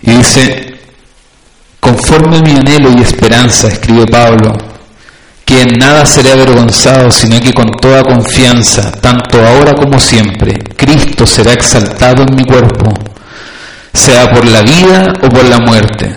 Y 0.05 0.11
dice, 0.11 0.77
conforme 1.79 2.41
mi 2.41 2.51
anhelo 2.51 2.91
y 2.91 3.01
esperanza, 3.01 3.67
escribe 3.67 4.05
Pablo, 4.05 4.55
que 5.43 5.61
en 5.61 5.77
nada 5.79 6.05
seré 6.05 6.31
avergonzado, 6.31 7.11
sino 7.11 7.39
que 7.39 7.53
con 7.53 7.71
toda 7.71 8.03
confianza, 8.03 8.91
tanto 8.91 9.45
ahora 9.45 9.73
como 9.73 9.99
siempre, 9.99 10.53
Cristo 10.75 11.25
será 11.25 11.53
exaltado 11.53 12.23
en 12.23 12.35
mi 12.35 12.43
cuerpo, 12.43 12.91
sea 13.93 14.29
por 14.31 14.45
la 14.45 14.61
vida 14.61 15.13
o 15.23 15.29
por 15.29 15.45
la 15.45 15.59
muerte, 15.59 16.15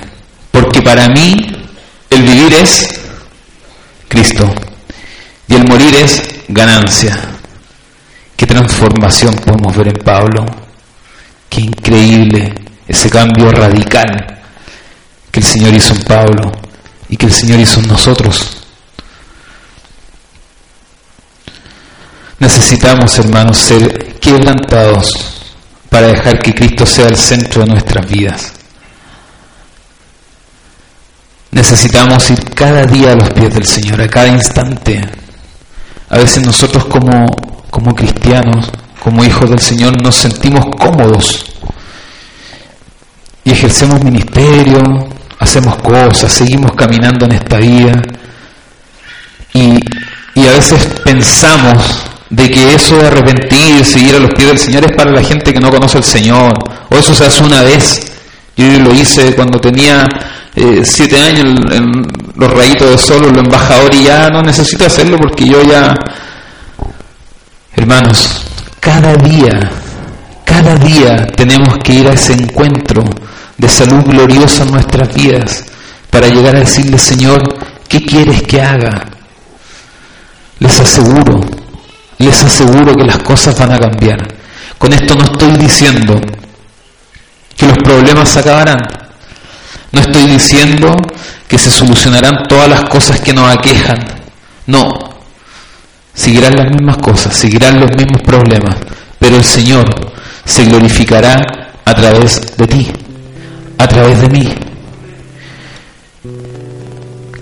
porque 0.50 0.82
para 0.82 1.08
mí 1.08 1.34
el 2.10 2.22
vivir 2.22 2.54
es 2.54 2.88
Cristo 4.08 4.52
y 5.46 5.54
el 5.54 5.66
morir 5.66 5.94
es 5.94 6.22
ganancia. 6.48 7.18
Qué 8.36 8.46
transformación 8.46 9.34
podemos 9.34 9.76
ver 9.76 9.88
en 9.88 10.04
Pablo, 10.04 10.46
qué 11.48 11.62
increíble 11.62 12.67
ese 12.88 13.10
cambio 13.10 13.50
radical 13.50 14.40
que 15.30 15.40
el 15.40 15.46
Señor 15.46 15.74
hizo 15.74 15.92
en 15.92 16.02
Pablo 16.02 16.52
y 17.10 17.16
que 17.16 17.26
el 17.26 17.32
Señor 17.32 17.60
hizo 17.60 17.80
en 17.80 17.88
nosotros. 17.88 18.56
Necesitamos, 22.38 23.18
hermanos, 23.18 23.58
ser 23.58 24.18
quebrantados 24.18 25.12
para 25.90 26.08
dejar 26.08 26.40
que 26.40 26.54
Cristo 26.54 26.86
sea 26.86 27.08
el 27.08 27.16
centro 27.16 27.62
de 27.62 27.72
nuestras 27.72 28.08
vidas. 28.08 28.52
Necesitamos 31.50 32.30
ir 32.30 32.44
cada 32.54 32.84
día 32.86 33.12
a 33.12 33.16
los 33.16 33.30
pies 33.30 33.52
del 33.52 33.66
Señor, 33.66 34.00
a 34.00 34.08
cada 34.08 34.28
instante. 34.28 35.00
A 36.08 36.18
veces 36.18 36.46
nosotros 36.46 36.86
como, 36.86 37.26
como 37.70 37.94
cristianos, 37.94 38.70
como 39.02 39.24
hijos 39.24 39.50
del 39.50 39.60
Señor, 39.60 40.00
nos 40.02 40.16
sentimos 40.16 40.64
cómodos 40.76 41.44
y 43.48 43.52
ejercemos 43.52 44.04
ministerio, 44.04 45.08
hacemos 45.38 45.76
cosas, 45.76 46.30
seguimos 46.30 46.72
caminando 46.72 47.24
en 47.24 47.32
esta 47.32 47.56
vida 47.56 48.02
y, 49.54 49.80
y 50.34 50.46
a 50.46 50.52
veces 50.52 50.86
pensamos 51.02 52.04
de 52.28 52.50
que 52.50 52.74
eso 52.74 52.98
de 52.98 53.06
arrepentirse 53.06 54.00
y 54.00 54.08
ir 54.08 54.16
a 54.16 54.18
los 54.18 54.32
pies 54.34 54.48
del 54.48 54.58
Señor 54.58 54.84
es 54.84 54.94
para 54.94 55.10
la 55.12 55.22
gente 55.22 55.54
que 55.54 55.60
no 55.60 55.70
conoce 55.70 55.96
al 55.96 56.04
Señor, 56.04 56.52
o 56.90 56.96
eso 56.96 57.14
se 57.14 57.24
hace 57.24 57.42
una 57.42 57.62
vez. 57.62 58.12
Yo 58.54 58.66
lo 58.80 58.92
hice 58.92 59.34
cuando 59.34 59.58
tenía 59.58 60.06
eh, 60.54 60.82
siete 60.84 61.18
años 61.18 61.56
en, 61.72 62.06
los 62.34 62.52
rayitos 62.52 62.90
de 62.90 62.98
sol, 62.98 63.22
los 63.22 63.44
embajadores, 63.44 63.98
y 63.98 64.04
ya 64.04 64.28
no 64.28 64.42
necesito 64.42 64.84
hacerlo 64.84 65.16
porque 65.16 65.46
yo 65.46 65.62
ya, 65.62 65.94
hermanos, 67.74 68.44
cada 68.78 69.14
día, 69.16 69.70
cada 70.44 70.74
día 70.76 71.26
tenemos 71.34 71.78
que 71.82 71.94
ir 71.94 72.08
a 72.08 72.12
ese 72.12 72.34
encuentro 72.34 73.02
de 73.58 73.68
salud 73.68 74.04
gloriosa 74.04 74.62
en 74.62 74.72
nuestras 74.72 75.12
vidas 75.12 75.66
para 76.10 76.28
llegar 76.28 76.56
a 76.56 76.60
decirle, 76.60 76.98
Señor, 76.98 77.42
¿qué 77.88 78.04
quieres 78.04 78.42
que 78.42 78.62
haga? 78.62 79.04
Les 80.60 80.80
aseguro 80.80 81.40
les 82.18 82.42
aseguro 82.42 82.94
que 82.96 83.04
las 83.04 83.18
cosas 83.18 83.58
van 83.58 83.72
a 83.72 83.78
cambiar. 83.78 84.18
Con 84.76 84.92
esto 84.92 85.14
no 85.14 85.24
estoy 85.24 85.52
diciendo 85.56 86.20
que 87.56 87.66
los 87.66 87.78
problemas 87.78 88.28
se 88.28 88.40
acabarán. 88.40 88.78
No 89.92 90.00
estoy 90.00 90.26
diciendo 90.26 90.94
que 91.46 91.58
se 91.58 91.70
solucionarán 91.70 92.46
todas 92.48 92.68
las 92.68 92.84
cosas 92.84 93.20
que 93.20 93.32
nos 93.32 93.50
aquejan. 93.50 93.98
No. 94.66 94.92
Seguirán 96.12 96.56
las 96.56 96.70
mismas 96.70 96.98
cosas, 96.98 97.36
seguirán 97.36 97.78
los 97.78 97.90
mismos 97.96 98.22
problemas, 98.22 98.76
pero 99.20 99.36
el 99.36 99.44
Señor 99.44 99.88
se 100.44 100.64
glorificará 100.64 101.36
a 101.84 101.94
través 101.94 102.56
de 102.56 102.66
ti, 102.66 102.92
a 103.78 103.86
través 103.86 104.20
de 104.20 104.28
mí. 104.28 104.54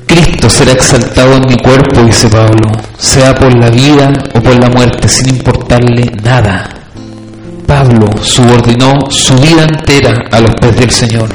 Cristo 0.07 0.49
será 0.49 0.72
exaltado 0.72 1.35
en 1.35 1.49
mi 1.49 1.57
cuerpo, 1.57 2.03
dice 2.03 2.29
Pablo, 2.29 2.70
sea 2.96 3.35
por 3.35 3.55
la 3.59 3.70
vida 3.70 4.12
o 4.35 4.40
por 4.40 4.59
la 4.61 4.68
muerte, 4.70 5.09
sin 5.09 5.29
importarle 5.31 6.12
nada. 6.22 6.68
Pablo 7.66 8.07
subordinó 8.22 9.11
su 9.11 9.35
vida 9.35 9.64
entera 9.64 10.25
a 10.31 10.40
los 10.40 10.55
pies 10.61 10.77
del 10.77 10.90
Señor. 10.90 11.29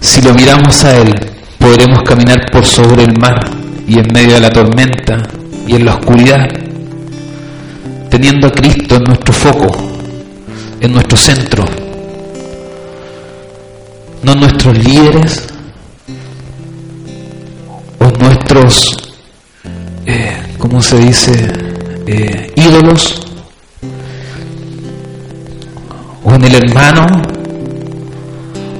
Si 0.00 0.20
lo 0.20 0.34
miramos 0.34 0.84
a 0.84 0.96
Él, 0.96 1.14
podremos 1.58 2.02
caminar 2.02 2.50
por 2.50 2.64
sobre 2.64 3.04
el 3.04 3.18
mar 3.18 3.38
y 3.86 3.98
en 3.98 4.12
medio 4.12 4.34
de 4.34 4.40
la 4.40 4.50
tormenta 4.50 5.16
y 5.66 5.76
en 5.76 5.84
la 5.84 5.94
oscuridad, 5.94 6.48
teniendo 8.10 8.48
a 8.48 8.52
Cristo 8.52 8.96
en 8.96 9.04
nuestro 9.04 9.32
foco, 9.32 9.76
en 10.80 10.92
nuestro 10.92 11.16
centro, 11.16 11.64
no 14.22 14.34
nuestros 14.34 14.76
líderes, 14.78 15.48
nuestros, 18.18 18.96
eh, 20.06 20.36
¿cómo 20.58 20.80
se 20.80 20.98
dice?, 20.98 21.32
eh, 22.06 22.52
ídolos, 22.56 23.20
o 26.24 26.34
en 26.34 26.44
el 26.44 26.54
hermano, 26.54 27.06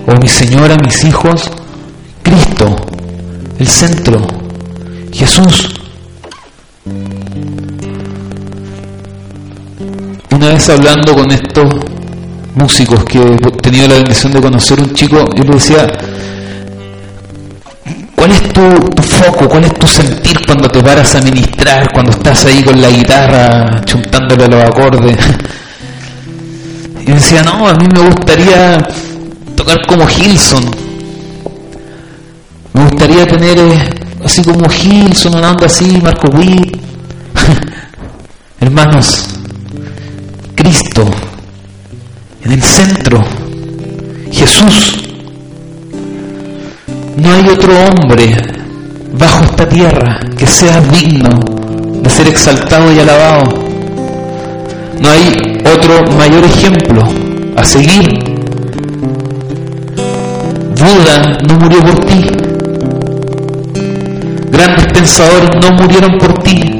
o 0.06 0.12
mi 0.20 0.28
señora, 0.28 0.76
mis 0.82 1.04
hijos, 1.04 1.50
Cristo, 2.22 2.74
el 3.58 3.68
centro, 3.68 4.26
Jesús. 5.12 5.74
Una 10.30 10.48
vez 10.48 10.68
hablando 10.68 11.14
con 11.14 11.30
estos 11.30 11.74
músicos 12.54 13.04
que 13.04 13.18
tenido 13.62 13.88
la 13.88 13.94
bendición 13.94 14.32
de 14.32 14.40
conocer, 14.40 14.80
un 14.80 14.92
chico, 14.94 15.24
yo 15.34 15.44
le 15.44 15.54
decía, 15.54 15.86
¿Cuál 18.18 18.32
es 18.32 18.52
tu, 18.52 18.60
foco? 19.02 19.48
¿Cuál 19.48 19.64
es 19.64 19.74
tu 19.74 19.86
sentir 19.86 20.44
cuando 20.44 20.68
te 20.68 20.82
paras 20.82 21.14
a 21.14 21.20
ministrar? 21.20 21.90
Cuando 21.92 22.10
estás 22.10 22.46
ahí 22.46 22.64
con 22.64 22.80
la 22.80 22.90
guitarra 22.90 23.80
chuntándole 23.84 24.48
los 24.48 24.64
acordes. 24.64 25.16
Y 27.06 27.12
decía, 27.12 27.42
no, 27.42 27.66
a 27.66 27.72
mí 27.72 27.86
me 27.94 28.00
gustaría 28.00 28.76
tocar 29.56 29.78
como 29.86 30.06
Gilson. 30.06 30.62
Me 32.74 32.84
gustaría 32.84 33.24
tener 33.24 33.58
eh, 33.58 33.90
así 34.22 34.42
como 34.42 34.68
Gilson, 34.68 35.36
una 35.36 35.52
así, 35.52 35.98
Marco 36.02 36.28
Witt. 36.36 36.76
Hermanos, 38.60 39.26
Cristo 40.54 41.08
en 42.42 42.52
el 42.52 42.62
centro, 42.62 43.24
Jesús 44.30 45.04
no 47.16 47.32
hay 47.32 47.48
otro 47.48 47.72
hombre 47.72 48.36
bajo 49.18 49.44
esta 49.44 49.68
tierra 49.68 50.20
que 50.36 50.46
sea 50.46 50.80
digno 50.80 51.30
de 52.02 52.10
ser 52.10 52.28
exaltado 52.28 52.92
y 52.92 52.98
alabado. 53.00 53.42
No 55.00 55.10
hay 55.10 55.58
otro 55.74 56.16
mayor 56.16 56.44
ejemplo 56.44 57.02
a 57.56 57.64
seguir. 57.64 58.08
Buda 60.76 61.38
no 61.48 61.54
murió 61.54 61.80
por 61.80 62.04
ti. 62.04 62.24
Grandes 64.50 64.86
pensadores 64.92 65.50
no 65.60 65.76
murieron 65.76 66.18
por 66.18 66.34
ti. 66.42 66.77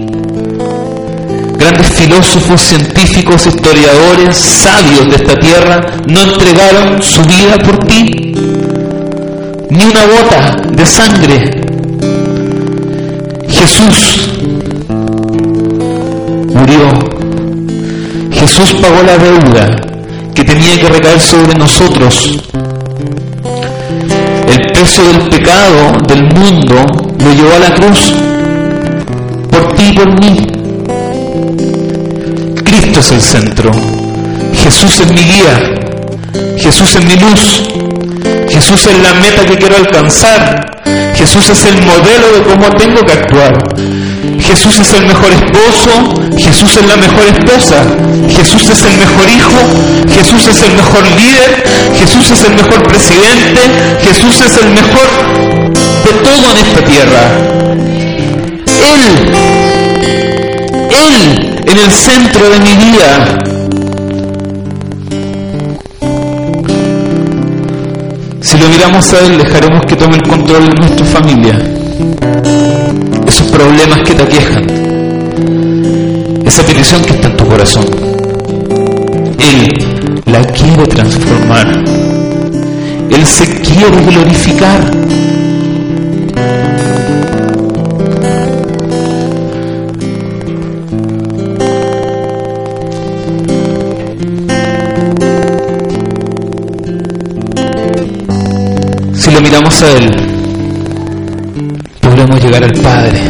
Filósofos, 1.98 2.60
científicos, 2.60 3.44
historiadores, 3.48 4.36
sabios 4.36 5.10
de 5.10 5.16
esta 5.16 5.34
tierra 5.34 5.80
no 6.06 6.22
entregaron 6.22 7.02
su 7.02 7.20
vida 7.24 7.58
por 7.58 7.76
ti. 7.86 8.34
ni 9.70 9.84
una 9.84 10.06
gota 10.06 10.62
de 10.70 10.86
sangre. 10.86 11.50
Jesús 13.48 14.30
murió. 16.54 16.88
Jesús 18.30 18.74
pagó 18.80 19.02
la 19.02 19.18
deuda 19.18 19.76
que 20.34 20.44
tenía 20.44 20.78
que 20.78 20.88
recaer 20.88 21.20
sobre 21.20 21.58
nosotros. 21.58 22.38
El 24.46 24.72
peso 24.72 25.02
del 25.02 25.28
pecado 25.28 26.00
del 26.06 26.22
mundo 26.22 26.76
lo 27.18 27.32
llevó 27.32 27.54
a 27.56 27.58
la 27.58 27.74
cruz 27.74 28.14
por 29.50 29.74
ti 29.74 29.88
y 29.88 29.92
por 29.94 30.20
mí. 30.20 30.57
Es 32.98 33.12
el 33.12 33.22
centro. 33.22 33.70
Jesús 34.52 34.98
es 34.98 35.12
mi 35.12 35.20
guía. 35.22 35.78
Jesús 36.58 36.96
es 36.96 37.04
mi 37.04 37.14
luz. 37.14 37.62
Jesús 38.50 38.86
es 38.88 38.98
la 39.04 39.14
meta 39.14 39.46
que 39.46 39.56
quiero 39.56 39.76
alcanzar. 39.76 40.82
Jesús 41.14 41.48
es 41.48 41.64
el 41.66 41.76
modelo 41.82 42.32
de 42.34 42.42
cómo 42.42 42.68
tengo 42.76 43.00
que 43.06 43.12
actuar. 43.12 43.56
Jesús 44.40 44.80
es 44.80 44.92
el 44.94 45.06
mejor 45.06 45.30
esposo, 45.30 45.90
Jesús 46.36 46.76
es 46.76 46.86
la 46.88 46.96
mejor 46.96 47.24
esposa, 47.28 47.84
Jesús 48.28 48.68
es 48.68 48.82
el 48.82 48.96
mejor 48.96 49.28
hijo, 49.28 49.60
Jesús 50.12 50.48
es 50.48 50.62
el 50.62 50.72
mejor 50.74 51.04
líder, 51.16 51.64
Jesús 52.00 52.30
es 52.32 52.44
el 52.44 52.54
mejor 52.56 52.82
presidente, 52.82 53.60
Jesús 54.02 54.40
es 54.40 54.56
el 54.56 54.70
mejor 54.70 55.08
de 56.04 56.12
todo 56.24 56.50
en 56.50 56.56
esta 56.66 56.84
tierra. 56.84 57.22
Él, 58.66 59.34
Él 60.90 61.47
en 61.70 61.78
el 61.78 61.90
centro 61.92 62.48
de 62.50 62.58
mi 62.60 62.74
vida. 62.76 63.38
Si 68.40 68.58
lo 68.58 68.68
miramos 68.68 69.12
a 69.12 69.20
Él, 69.26 69.38
dejaremos 69.38 69.86
que 69.86 69.96
tome 69.96 70.16
el 70.16 70.22
control 70.22 70.70
de 70.70 70.74
nuestra 70.74 71.06
familia 71.06 71.58
esos 73.28 73.46
problemas 73.48 74.00
que 74.00 74.14
te 74.14 74.22
aquejan, 74.22 74.66
esa 76.46 76.62
petición 76.64 77.02
que 77.04 77.10
está 77.10 77.28
en 77.28 77.36
tu 77.36 77.46
corazón. 77.46 77.84
Él 79.38 79.68
la 80.26 80.42
quiere 80.44 80.86
transformar. 80.86 81.84
Él 83.10 83.26
se 83.26 83.46
quiere 83.60 84.00
glorificar. 84.06 84.80
Miramos 99.78 99.82
a 99.82 99.92
Él, 99.92 100.10
podremos 102.00 102.42
llegar 102.42 102.64
al 102.64 102.72
Padre. 102.72 103.20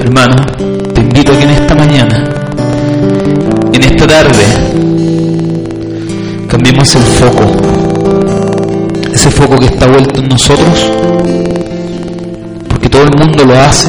Hermano, 0.00 0.36
te 0.92 1.00
invito 1.00 1.32
a 1.32 1.38
que 1.38 1.44
en 1.44 1.50
esta 1.50 1.74
mañana, 1.74 2.24
en 3.72 3.82
esta 3.82 4.06
tarde, 4.06 4.44
cambiemos 6.48 6.94
el 6.96 7.02
foco. 7.02 7.46
Ese 9.12 9.30
foco 9.30 9.56
que 9.58 9.66
está 9.66 9.86
vuelto 9.86 10.18
en 10.20 10.28
nosotros, 10.28 10.90
porque 12.68 12.88
todo 12.88 13.04
el 13.04 13.16
mundo 13.16 13.44
lo 13.44 13.56
hace, 13.60 13.88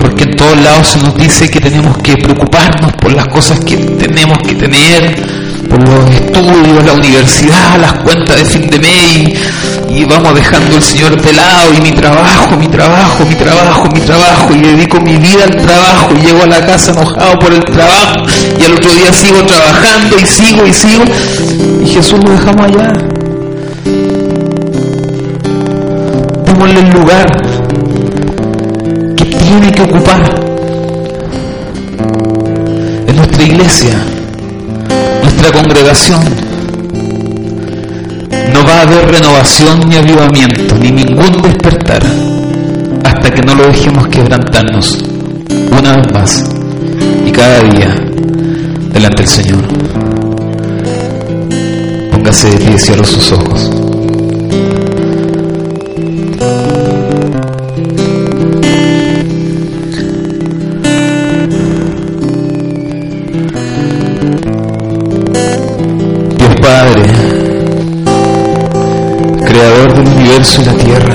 porque 0.00 0.24
en 0.24 0.36
todos 0.36 0.60
lados 0.60 0.88
se 0.88 0.98
nos 0.98 1.16
dice 1.16 1.48
que 1.48 1.60
tenemos 1.60 1.96
que 1.98 2.16
preocuparnos 2.16 2.92
por 2.94 3.12
las 3.12 3.28
cosas 3.28 3.60
que 3.60 3.76
tenemos 3.76 4.38
que 4.40 4.54
tener, 4.54 5.41
por 5.72 5.88
los 5.88 6.10
estudios, 6.10 6.84
la 6.84 6.92
universidad, 6.92 7.80
las 7.80 7.94
cuentas 7.94 8.36
de 8.36 8.44
fin 8.44 8.68
de 8.68 8.78
mes 8.78 9.40
y 9.88 10.04
vamos 10.04 10.34
dejando 10.34 10.76
el 10.76 10.82
Señor 10.82 11.20
de 11.20 11.32
lado 11.32 11.72
y 11.74 11.80
mi 11.80 11.92
trabajo, 11.92 12.56
mi 12.56 12.68
trabajo, 12.68 13.24
mi 13.24 13.34
trabajo, 13.34 13.88
mi 13.88 14.00
trabajo 14.00 14.54
y 14.54 14.60
dedico 14.60 15.00
mi 15.00 15.16
vida 15.16 15.44
al 15.44 15.56
trabajo 15.56 16.14
y 16.14 16.26
llego 16.26 16.42
a 16.42 16.46
la 16.46 16.66
casa 16.66 16.92
enojado 16.92 17.38
por 17.38 17.54
el 17.54 17.64
trabajo 17.64 18.14
y 18.58 18.64
al 18.64 18.72
otro 18.74 18.92
día 18.92 19.12
sigo 19.12 19.46
trabajando 19.46 20.16
y 20.18 20.26
sigo 20.26 20.66
y 20.66 20.72
sigo 20.74 21.04
y 21.82 21.88
Jesús 21.88 22.20
lo 22.22 22.30
dejamos 22.32 22.66
allá. 22.66 22.92
Démosle 26.44 26.80
el 26.80 26.90
lugar 26.90 27.26
que 29.16 29.24
tiene 29.24 29.72
que 29.72 29.82
ocupar 29.82 30.22
en 33.06 33.16
nuestra 33.16 33.42
iglesia, 33.42 33.94
nuestra 35.42 35.60
congregación 35.60 36.20
no 38.52 38.64
va 38.64 38.78
a 38.78 38.82
haber 38.82 39.10
renovación 39.10 39.80
ni 39.88 39.96
avivamiento, 39.96 40.76
ni 40.78 40.92
ningún 40.92 41.42
despertar, 41.42 42.00
hasta 43.04 43.30
que 43.30 43.42
no 43.42 43.56
lo 43.56 43.66
dejemos 43.66 44.06
quebrantarnos 44.06 44.98
una 45.76 45.96
vez 45.96 46.12
más 46.12 46.44
y 47.26 47.32
cada 47.32 47.60
día 47.64 47.92
delante 48.92 49.22
del 49.22 49.28
Señor. 49.28 49.64
Póngase 52.12 52.50
de 52.50 52.58
pie 52.58 52.74
y 52.76 52.78
cierre 52.78 53.04
sus 53.04 53.32
ojos. 53.32 53.71
Y 70.42 70.64
la 70.64 70.72
tierra. 70.74 71.14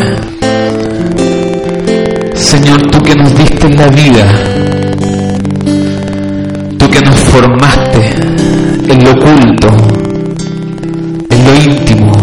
Señor, 2.34 2.82
tú 2.90 3.04
que 3.04 3.14
nos 3.14 3.38
diste 3.38 3.70
la 3.70 3.88
vida, 3.90 4.26
tú 6.78 6.90
que 6.90 7.02
nos 7.02 7.20
formaste 7.20 8.16
en 8.88 9.04
lo 9.04 9.12
oculto, 9.12 9.68
en 11.30 11.46
lo 11.46 11.56
íntimo, 11.56 12.14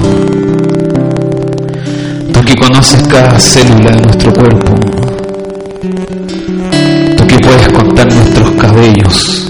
tú 2.33 2.41
que 2.41 2.57
conoces 2.57 3.03
cada 3.07 3.39
célula 3.39 3.91
de 3.91 4.01
nuestro 4.01 4.33
cuerpo, 4.33 4.75
tú 7.19 7.27
que 7.27 7.39
puedes 7.39 7.69
contar 7.69 8.07
nuestros 8.15 8.51
cabellos, 8.53 9.47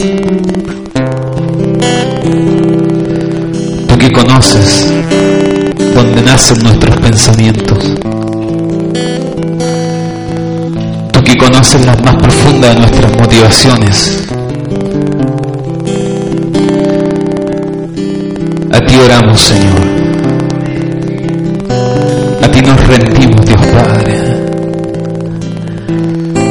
tú 3.86 3.98
que 3.98 4.12
conoces 4.12 5.03
donde 5.94 6.22
nacen 6.22 6.58
nuestros 6.62 6.96
pensamientos. 6.96 7.78
Tú 11.12 11.22
que 11.22 11.36
conoces 11.36 11.86
las 11.86 12.02
más 12.02 12.16
profundas 12.16 12.74
de 12.74 12.80
nuestras 12.80 13.16
motivaciones. 13.16 14.26
A 18.72 18.80
ti 18.80 18.96
oramos, 18.96 19.40
Señor. 19.40 19.80
A 22.42 22.48
ti 22.48 22.60
nos 22.60 22.86
rendimos, 22.88 23.46
Dios 23.46 23.60
Padre. 23.66 24.14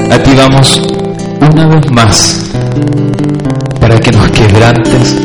A 0.10 0.24
ti 0.24 0.32
vamos 0.38 0.82
una 1.52 1.68
vez 1.68 1.92
más 1.92 2.50
para 3.82 4.00
que 4.00 4.12
nos 4.12 4.30
quebrantes, 4.32 5.16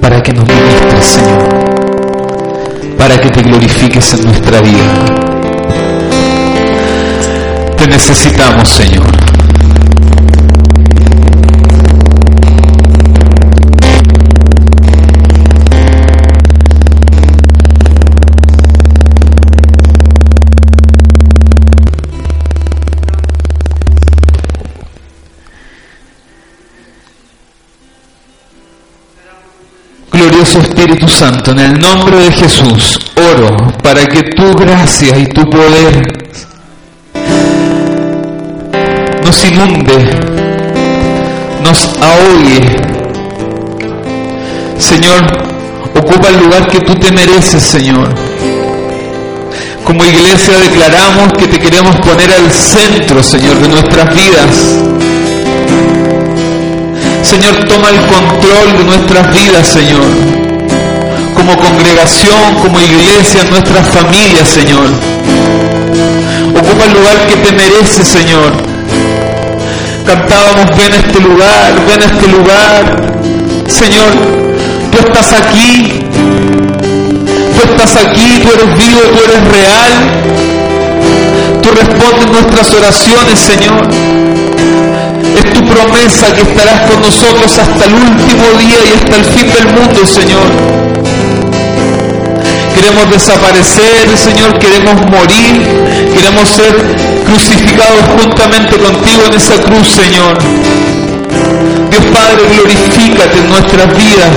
para 0.00 0.22
que 0.22 0.32
nos 0.32 0.46
ministres, 0.46 1.04
Señor 1.04 1.69
para 3.00 3.18
que 3.18 3.30
te 3.30 3.40
glorifiques 3.40 4.12
en 4.12 4.24
nuestra 4.24 4.60
vida. 4.60 4.94
Te 7.78 7.86
necesitamos, 7.86 8.68
Señor. 8.68 9.29
Glorioso 30.40 30.60
Espíritu 30.60 31.06
Santo, 31.06 31.50
en 31.50 31.58
el 31.58 31.78
nombre 31.78 32.16
de 32.16 32.32
Jesús, 32.32 32.98
oro 33.14 33.58
para 33.82 34.06
que 34.06 34.22
tu 34.22 34.54
gracia 34.54 35.18
y 35.18 35.26
tu 35.26 35.42
poder 35.50 36.30
nos 39.22 39.44
inunde, 39.44 39.98
nos 41.62 41.90
ahogue. 42.00 42.74
Señor, 44.78 45.26
ocupa 45.94 46.28
el 46.28 46.38
lugar 46.38 46.68
que 46.68 46.80
tú 46.80 46.94
te 46.94 47.12
mereces, 47.12 47.62
Señor. 47.62 48.08
Como 49.84 50.02
iglesia 50.06 50.58
declaramos 50.58 51.34
que 51.34 51.48
te 51.48 51.58
queremos 51.58 51.96
poner 51.96 52.32
al 52.32 52.50
centro, 52.50 53.22
Señor, 53.22 53.58
de 53.58 53.68
nuestras 53.68 54.14
vidas. 54.14 54.99
Señor, 57.30 57.64
toma 57.64 57.90
el 57.90 58.00
control 58.00 58.76
de 58.76 58.84
nuestras 58.84 59.32
vidas, 59.32 59.66
Señor 59.68 60.40
como 61.40 61.56
congregación, 61.56 62.54
como 62.60 62.78
iglesia, 62.80 63.44
nuestras 63.44 63.88
familias, 63.88 64.46
Señor. 64.48 64.88
Ocupa 66.50 66.84
el 66.84 66.92
lugar 66.92 67.26
que 67.26 67.36
te 67.36 67.52
merece, 67.52 68.04
Señor. 68.04 68.52
Cantábamos, 70.04 70.66
ven 70.76 70.92
a 70.92 70.96
este 70.96 71.20
lugar, 71.20 71.86
ven 71.88 72.02
a 72.02 72.04
este 72.04 72.28
lugar. 72.28 73.12
Señor, 73.68 74.10
tú 74.90 74.98
estás 74.98 75.32
aquí. 75.32 76.00
Tú 77.54 77.70
estás 77.70 77.96
aquí, 78.04 78.42
tú 78.42 78.48
eres 78.52 78.76
vivo, 78.76 79.00
tú 79.14 79.18
eres 79.24 79.42
real. 79.56 79.92
Tú 81.62 81.70
respondes 81.70 82.30
nuestras 82.32 82.74
oraciones, 82.74 83.40
Señor. 83.40 84.29
Es 85.44 85.52
tu 85.52 85.64
promesa 85.64 86.32
que 86.34 86.42
estarás 86.42 86.90
con 86.90 87.00
nosotros 87.02 87.58
hasta 87.58 87.84
el 87.84 87.94
último 87.94 88.44
día 88.58 88.78
y 88.84 88.92
hasta 88.98 89.16
el 89.16 89.24
fin 89.24 89.52
del 89.52 89.66
mundo, 89.74 90.06
Señor 90.06 90.90
queremos 92.80 93.10
desaparecer, 93.10 94.16
Señor, 94.16 94.58
queremos 94.58 94.94
morir, 95.10 95.62
queremos 96.14 96.48
ser 96.48 96.74
crucificados 97.26 98.00
juntamente 98.18 98.76
contigo 98.78 99.22
en 99.26 99.34
esa 99.34 99.56
cruz, 99.60 99.86
Señor. 99.86 100.38
Dios 101.90 102.04
Padre, 102.12 102.42
glorifícate 102.56 103.38
en 103.38 103.50
nuestras 103.50 103.96
vidas. 103.96 104.34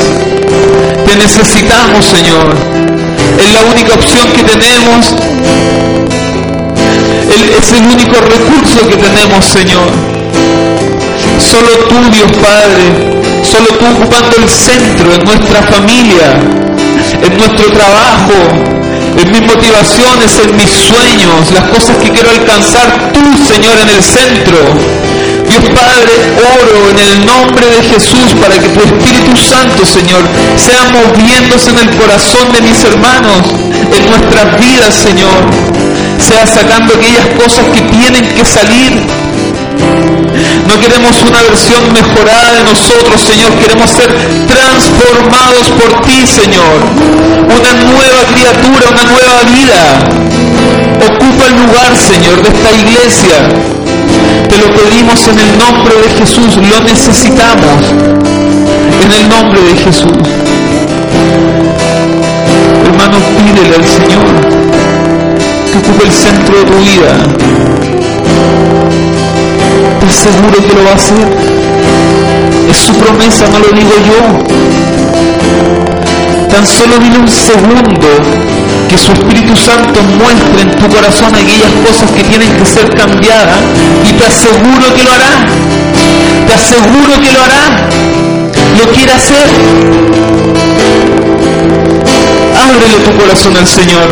Te 1.06 1.16
necesitamos, 1.16 2.06
Señor. 2.06 2.54
Es 3.40 3.54
la 3.54 3.62
única 3.72 3.94
opción 3.94 4.28
que 4.34 4.44
tenemos. 4.44 5.16
Es 7.58 7.72
el 7.74 7.86
único 7.86 8.16
recurso 8.20 8.88
que 8.90 8.98
tenemos, 8.98 9.46
Señor. 9.46 10.13
Solo 11.44 11.68
tú, 11.90 11.96
Dios 12.10 12.32
Padre, 12.42 13.44
solo 13.44 13.68
tú 13.78 13.86
ocupando 13.86 14.38
el 14.38 14.50
centro 14.50 15.14
en 15.14 15.24
nuestra 15.26 15.62
familia, 15.64 16.40
en 17.22 17.38
nuestro 17.38 17.70
trabajo, 17.72 18.34
en 19.18 19.32
mis 19.32 19.42
motivaciones, 19.42 20.40
en 20.40 20.56
mis 20.56 20.72
sueños, 20.72 21.52
las 21.54 21.66
cosas 21.66 21.98
que 21.98 22.10
quiero 22.12 22.30
alcanzar, 22.30 23.12
tú, 23.12 23.20
Señor, 23.46 23.78
en 23.82 23.90
el 23.90 24.02
centro. 24.02 24.58
Dios 25.50 25.66
Padre, 25.76 26.14
oro 26.62 26.90
en 26.90 27.00
el 27.00 27.26
nombre 27.26 27.68
de 27.68 27.84
Jesús 27.84 28.34
para 28.40 28.58
que 28.58 28.70
tu 28.70 28.80
Espíritu 28.80 29.36
Santo, 29.36 29.86
Señor, 29.86 30.24
sea 30.56 30.82
moviéndose 30.96 31.72
en 31.72 31.80
el 31.80 31.90
corazón 31.98 32.54
de 32.54 32.62
mis 32.62 32.84
hermanos, 32.86 33.52
en 33.92 34.10
nuestras 34.10 34.60
vidas, 34.60 34.96
Señor, 34.96 35.44
sea 36.20 36.48
sacando 36.48 36.94
aquellas 36.94 37.28
cosas 37.38 37.66
que 37.76 37.82
tienen 37.82 38.34
que 38.34 38.46
salir 38.46 39.33
no 40.68 40.80
queremos 40.80 41.22
una 41.24 41.42
versión 41.44 41.82
mejorada 41.94 42.54
de 42.58 42.64
nosotros, 42.64 43.22
Señor. 43.22 43.52
Queremos 43.60 43.90
ser 43.90 44.12
transformados 44.48 45.70
por 45.80 46.02
ti, 46.02 46.26
Señor. 46.28 46.80
Una 47.44 47.74
nueva 47.74 48.22
criatura, 48.34 48.90
una 48.92 49.04
nueva 49.04 49.44
vida. 49.44 49.84
Ocupa 51.08 51.48
el 51.48 51.56
lugar, 51.66 51.98
Señor, 51.98 52.42
de 52.42 52.50
esta 52.50 52.72
iglesia. 52.72 53.36
Te 54.50 54.58
lo 54.58 54.74
pedimos 54.74 55.28
en 55.28 55.40
el 55.40 55.58
nombre 55.58 55.96
de 56.02 56.10
Jesús. 56.20 56.58
Lo 56.58 56.80
necesitamos. 56.82 57.84
En 59.04 59.12
el 59.12 59.30
nombre 59.30 59.62
de 59.62 59.76
Jesús. 59.76 60.12
Hermano, 62.86 63.18
pídele 63.38 63.76
al 63.76 63.86
Señor 63.86 64.26
que 65.72 65.78
ocupe 65.80 66.06
el 66.06 66.12
centro 66.12 66.58
de 66.60 66.66
tu 66.66 66.78
vida 66.78 67.18
seguro 70.24 70.56
que 70.66 70.74
lo 70.74 70.84
va 70.84 70.92
a 70.92 70.96
hacer. 70.96 71.28
Es 72.70 72.78
su 72.78 72.94
promesa, 72.94 73.46
no 73.50 73.60
lo 73.60 73.70
digo 73.72 73.92
yo. 74.08 74.20
Tan 76.50 76.66
solo 76.66 76.98
dile 77.00 77.18
un 77.18 77.28
segundo 77.28 78.08
que 78.88 78.98
su 78.98 79.12
Espíritu 79.12 79.56
Santo 79.56 80.02
muestre 80.04 80.62
en 80.62 80.72
tu 80.78 80.88
corazón 80.88 81.36
aquellas 81.36 81.72
cosas 81.86 82.12
que 82.12 82.24
tienen 82.24 82.56
que 82.56 82.66
ser 82.66 82.90
cambiadas 82.96 83.60
y 84.08 84.14
te 84.14 84.26
aseguro 84.26 84.94
que 84.96 85.04
lo 85.04 85.12
hará. 85.12 85.46
Te 86.48 86.54
aseguro 86.54 87.22
que 87.22 87.32
lo 87.34 87.42
hará. 87.42 87.90
Lo 88.78 88.92
quiere 88.92 89.12
hacer. 89.12 89.48
Ábrele 92.56 92.98
tu 93.04 93.18
corazón 93.20 93.58
al 93.58 93.68
Señor. 93.68 94.08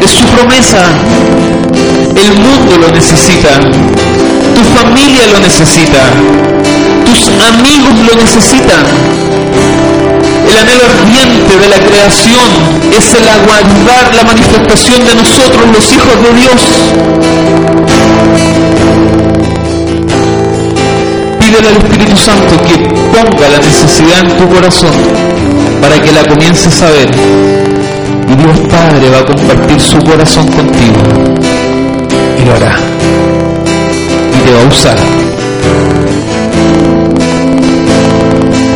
Es 0.00 0.10
su 0.10 0.26
promesa. 0.26 0.82
El 2.16 2.38
mundo 2.38 2.76
lo 2.78 2.90
necesita. 2.90 3.60
Tu 4.52 4.62
familia 4.76 5.26
lo 5.32 5.40
necesita. 5.40 6.02
Tus 7.06 7.28
amigos 7.48 7.94
lo 8.08 8.16
necesitan. 8.22 8.84
El 10.48 10.56
anhelo 10.56 10.84
ardiente 10.84 11.56
de 11.58 11.68
la 11.68 11.78
creación 11.78 12.48
es 12.92 13.14
el 13.14 13.28
aguardar 13.28 14.14
la 14.14 14.24
manifestación 14.24 15.04
de 15.04 15.14
nosotros, 15.14 15.64
los 15.72 15.92
hijos 15.92 16.16
de 16.22 16.32
Dios. 16.40 16.62
Pídele 21.40 21.68
al 21.68 21.76
Espíritu 21.76 22.16
Santo 22.16 22.56
que 22.66 22.78
ponga 22.78 23.48
la 23.48 23.58
necesidad 23.58 24.20
en 24.20 24.36
tu 24.36 24.48
corazón 24.48 24.92
para 25.80 26.00
que 26.00 26.12
la 26.12 26.24
comiences 26.24 26.82
a 26.82 26.90
ver. 26.90 27.10
Y 28.28 28.34
Dios 28.34 28.58
Padre 28.70 29.10
va 29.10 29.18
a 29.20 29.24
compartir 29.24 29.80
su 29.80 29.98
corazón 29.98 30.46
contigo. 30.48 31.00
Y 32.38 32.44
lo 32.44 32.54
hará 32.54 33.33
te 34.44 34.52
va 34.52 34.60
a 34.60 34.66
usar. 34.66 34.96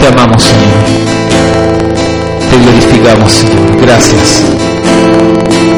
Te 0.01 0.07
amamos, 0.07 0.43
Señor. 0.43 0.85
Te 2.51 2.57
glorificamos, 2.59 3.33
Señor. 3.33 3.81
Gracias. 3.83 4.43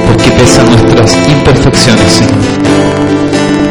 Porque 0.07 0.31
pesan 0.31 0.67
nuestras 0.71 1.17
imperfecciones, 1.29 2.13
Señor. 2.13 2.39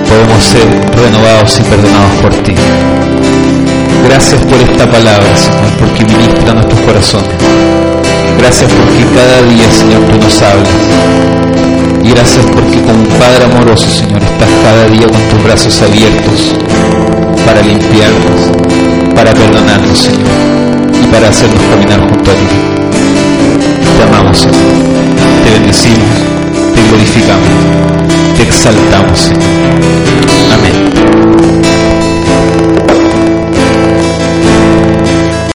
Podemos 0.09 0.43
ser 0.43 0.67
renovados 0.95 1.59
y 1.59 1.63
perdonados 1.63 2.15
por 2.21 2.33
ti. 2.43 2.55
Gracias 4.09 4.41
por 4.41 4.59
esta 4.59 4.91
palabra, 4.91 5.37
Señor, 5.37 5.71
porque 5.79 6.03
ministra 6.03 6.53
nuestros 6.53 6.79
corazones. 6.81 7.29
Gracias 8.37 8.71
porque 8.71 9.05
cada 9.15 9.41
día, 9.43 9.71
Señor, 9.71 10.01
tú 10.11 10.17
nos 10.17 10.41
hablas 10.41 11.38
y 12.03 12.09
gracias 12.09 12.45
porque 12.53 12.81
como 12.81 13.03
Padre 13.19 13.45
amoroso, 13.45 13.89
Señor, 13.89 14.21
estás 14.23 14.49
cada 14.63 14.87
día 14.87 15.07
con 15.07 15.21
tus 15.29 15.43
brazos 15.43 15.81
abiertos 15.81 16.55
para 17.45 17.61
limpiarnos, 17.61 18.51
para 19.15 19.33
perdonarnos, 19.33 19.97
Señor, 19.97 20.27
y 21.01 21.07
para 21.11 21.29
hacernos 21.29 21.61
caminar 21.69 21.99
junto 22.01 22.31
a 22.31 22.33
ti. 22.33 22.47
Te 23.97 24.03
amamos, 24.03 24.37
Señor. 24.37 24.55
Te 25.43 25.51
bendecimos, 25.51 26.09
te 26.73 26.81
glorificamos, 26.89 27.49
te 28.37 28.43
exaltamos, 28.43 29.19
Señor. 29.19 29.43
Amén. 30.53 31.58